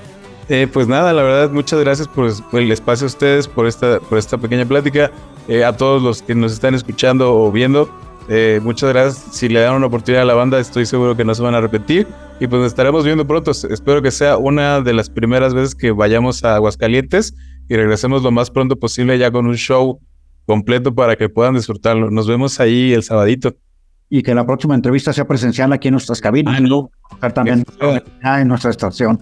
Eh, 0.48 0.68
pues 0.72 0.86
nada, 0.86 1.12
la 1.12 1.22
verdad, 1.22 1.50
muchas 1.50 1.80
gracias 1.80 2.06
por, 2.06 2.30
por 2.50 2.60
el 2.60 2.70
espacio 2.70 3.06
a 3.06 3.08
ustedes, 3.08 3.48
por 3.48 3.66
esta, 3.66 3.98
por 4.00 4.18
esta 4.18 4.38
pequeña 4.38 4.64
plática. 4.64 5.10
Eh, 5.48 5.64
a 5.64 5.76
todos 5.76 6.02
los 6.02 6.22
que 6.22 6.34
nos 6.34 6.52
están 6.52 6.74
escuchando 6.74 7.34
o 7.34 7.50
viendo, 7.50 7.88
eh, 8.28 8.60
muchas 8.62 8.90
gracias. 8.90 9.34
Si 9.34 9.48
le 9.48 9.60
dan 9.60 9.74
una 9.74 9.86
oportunidad 9.86 10.22
a 10.22 10.26
la 10.26 10.34
banda, 10.34 10.58
estoy 10.58 10.86
seguro 10.86 11.16
que 11.16 11.24
no 11.24 11.34
se 11.34 11.42
van 11.42 11.54
a 11.54 11.58
arrepentir. 11.58 12.06
Y 12.38 12.46
pues 12.46 12.60
nos 12.60 12.68
estaremos 12.68 13.04
viendo 13.04 13.26
pronto. 13.26 13.50
Espero 13.52 14.02
que 14.02 14.10
sea 14.10 14.36
una 14.36 14.80
de 14.80 14.92
las 14.92 15.08
primeras 15.08 15.54
veces 15.54 15.74
que 15.74 15.90
vayamos 15.90 16.44
a 16.44 16.56
Aguascalientes 16.56 17.34
y 17.68 17.76
regresemos 17.76 18.22
lo 18.22 18.30
más 18.30 18.50
pronto 18.50 18.76
posible 18.76 19.18
ya 19.18 19.30
con 19.30 19.46
un 19.46 19.56
show 19.56 20.00
completo 20.44 20.94
para 20.94 21.16
que 21.16 21.28
puedan 21.28 21.54
disfrutarlo. 21.54 22.10
Nos 22.10 22.26
vemos 22.26 22.60
ahí 22.60 22.92
el 22.92 23.02
sabadito. 23.02 23.54
Y 24.08 24.22
que 24.22 24.34
la 24.34 24.46
próxima 24.46 24.74
entrevista 24.74 25.12
sea 25.12 25.26
presencial 25.26 25.72
aquí 25.72 25.88
en 25.88 25.92
nuestras 25.92 26.20
cabinas. 26.20 26.56
Ah, 26.56 26.60
no. 26.60 26.90
También 27.34 27.64
en 27.80 28.48
nuestra 28.48 28.70
estación. 28.70 29.18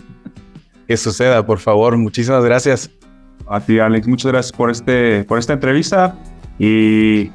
Que 0.87 0.97
suceda, 0.97 1.45
por 1.47 1.59
favor. 1.59 1.97
Muchísimas 1.97 2.45
gracias. 2.45 2.91
A 3.47 3.61
ti, 3.61 3.78
Alex, 3.78 4.07
muchas 4.07 4.32
gracias 4.32 4.53
por, 4.53 4.70
este, 4.70 5.24
por 5.24 5.39
esta 5.39 5.53
entrevista 5.53 6.16
y 6.59 7.26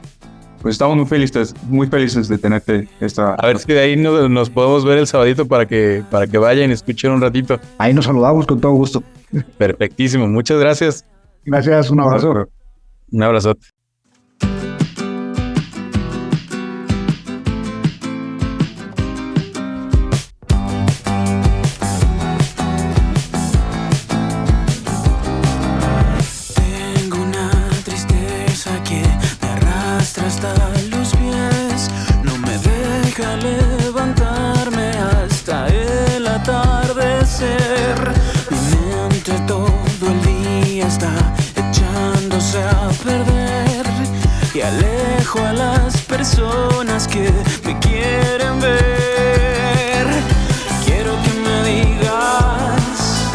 pues 0.61 0.73
estamos 0.73 0.97
muy 0.97 1.05
felices, 1.05 1.53
muy 1.67 1.87
felices 1.87 2.27
de 2.27 2.37
tenerte 2.37 2.87
esta... 2.99 3.35
A 3.35 3.45
ver 3.47 3.59
si 3.59 3.71
de 3.71 3.79
ahí 3.79 3.95
no- 3.95 4.27
nos 4.27 4.49
podemos 4.49 4.83
ver 4.85 4.97
el 4.97 5.07
sabadito 5.07 5.47
para 5.47 5.65
que, 5.67 6.03
para 6.09 6.25
que 6.27 6.37
vayan 6.37 6.69
y 6.69 6.73
escuchen 6.73 7.11
un 7.11 7.21
ratito. 7.21 7.59
Ahí 7.77 7.93
nos 7.93 8.05
saludamos 8.05 8.45
con 8.47 8.59
todo 8.59 8.73
gusto. 8.73 9.03
Perfectísimo. 9.57 10.27
Muchas 10.27 10.59
gracias. 10.59 11.05
Gracias, 11.45 11.89
un 11.91 11.99
abrazo. 12.01 12.47
Un 13.11 13.23
abrazote. 13.23 13.78
Alejo 45.29 45.45
a 45.45 45.53
las 45.53 46.01
personas 46.01 47.07
que 47.07 47.31
me 47.63 47.77
quieren 47.79 48.59
ver. 48.59 50.07
Quiero 50.85 51.11
que 51.23 51.31
me 51.43 51.63
digas 51.63 53.27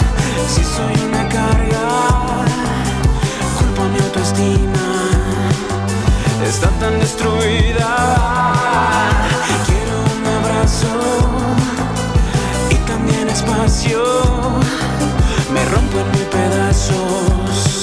si 0.49 0.63
soy 0.65 0.95
una 1.09 1.29
carga 1.29 2.45
culpa 3.59 3.89
mi 3.93 3.99
autoestima 4.01 4.87
está 6.45 6.69
tan 6.81 6.99
destruida. 6.99 7.91
Quiero 9.67 9.97
un 10.17 10.27
abrazo 10.45 10.95
y 12.71 12.75
también 12.87 13.29
espacio. 13.29 14.03
Me 15.53 15.65
rompo 15.67 16.01
en 16.01 16.11
mil 16.11 16.27
pedazos 16.27 17.74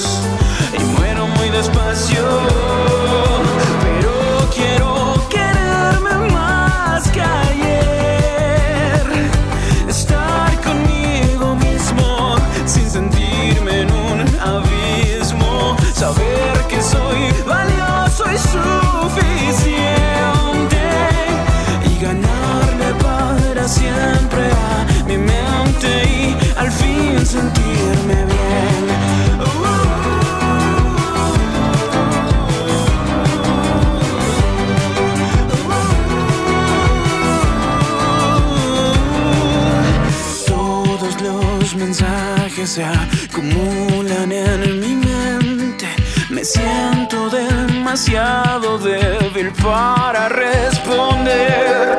se 42.72 42.82
acumulan 42.84 44.32
en 44.32 44.80
mi 44.80 44.94
mente. 44.94 45.88
Me 46.30 46.42
siento 46.42 47.28
demasiado 47.28 48.78
débil 48.78 49.52
para 49.62 50.30
responder. 50.30 51.98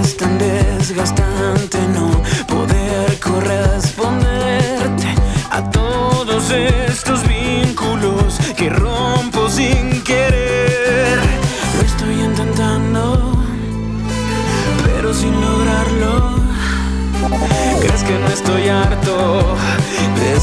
Es 0.00 0.16
tan 0.16 0.38
desgastante 0.38 1.76
no 1.88 2.08
poder 2.46 3.20
corresponderte 3.20 5.08
a 5.50 5.70
todos 5.70 6.50
estos 6.52 7.20
vínculos 7.28 8.38
que 8.56 8.70
rompo 8.70 9.50
sin 9.50 10.02
querer. 10.04 11.18
Lo 11.76 11.82
estoy 11.82 12.22
intentando, 12.22 13.44
pero 14.86 15.12
sin 15.12 15.38
lograrlo. 15.38 16.36
¿Crees 17.80 18.02
que 18.04 18.18
no 18.18 18.28
estoy 18.28 18.68
harto 18.68 19.45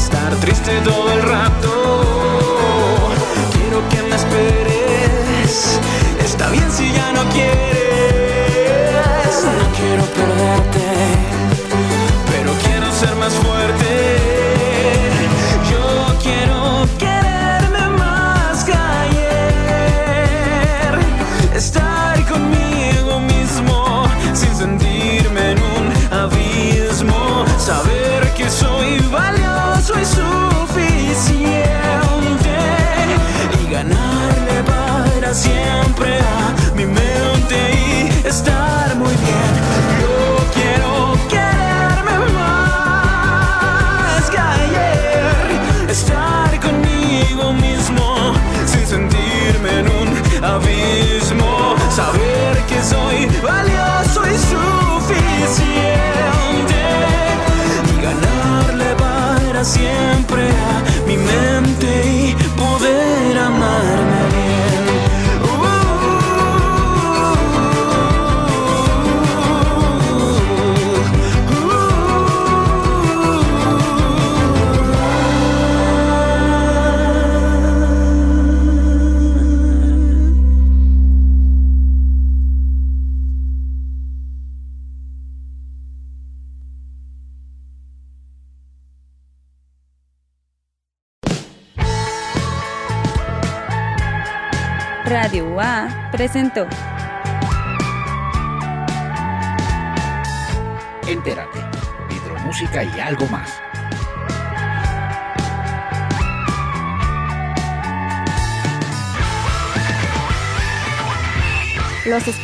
estar 0.04 0.34
triste 0.36 0.82
todo 0.82 1.14
el 1.14 1.22
rato? 1.22 1.83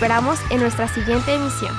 Esperamos 0.01 0.41
en 0.49 0.61
nuestra 0.61 0.89
siguiente 0.89 1.35
emisión. 1.35 1.77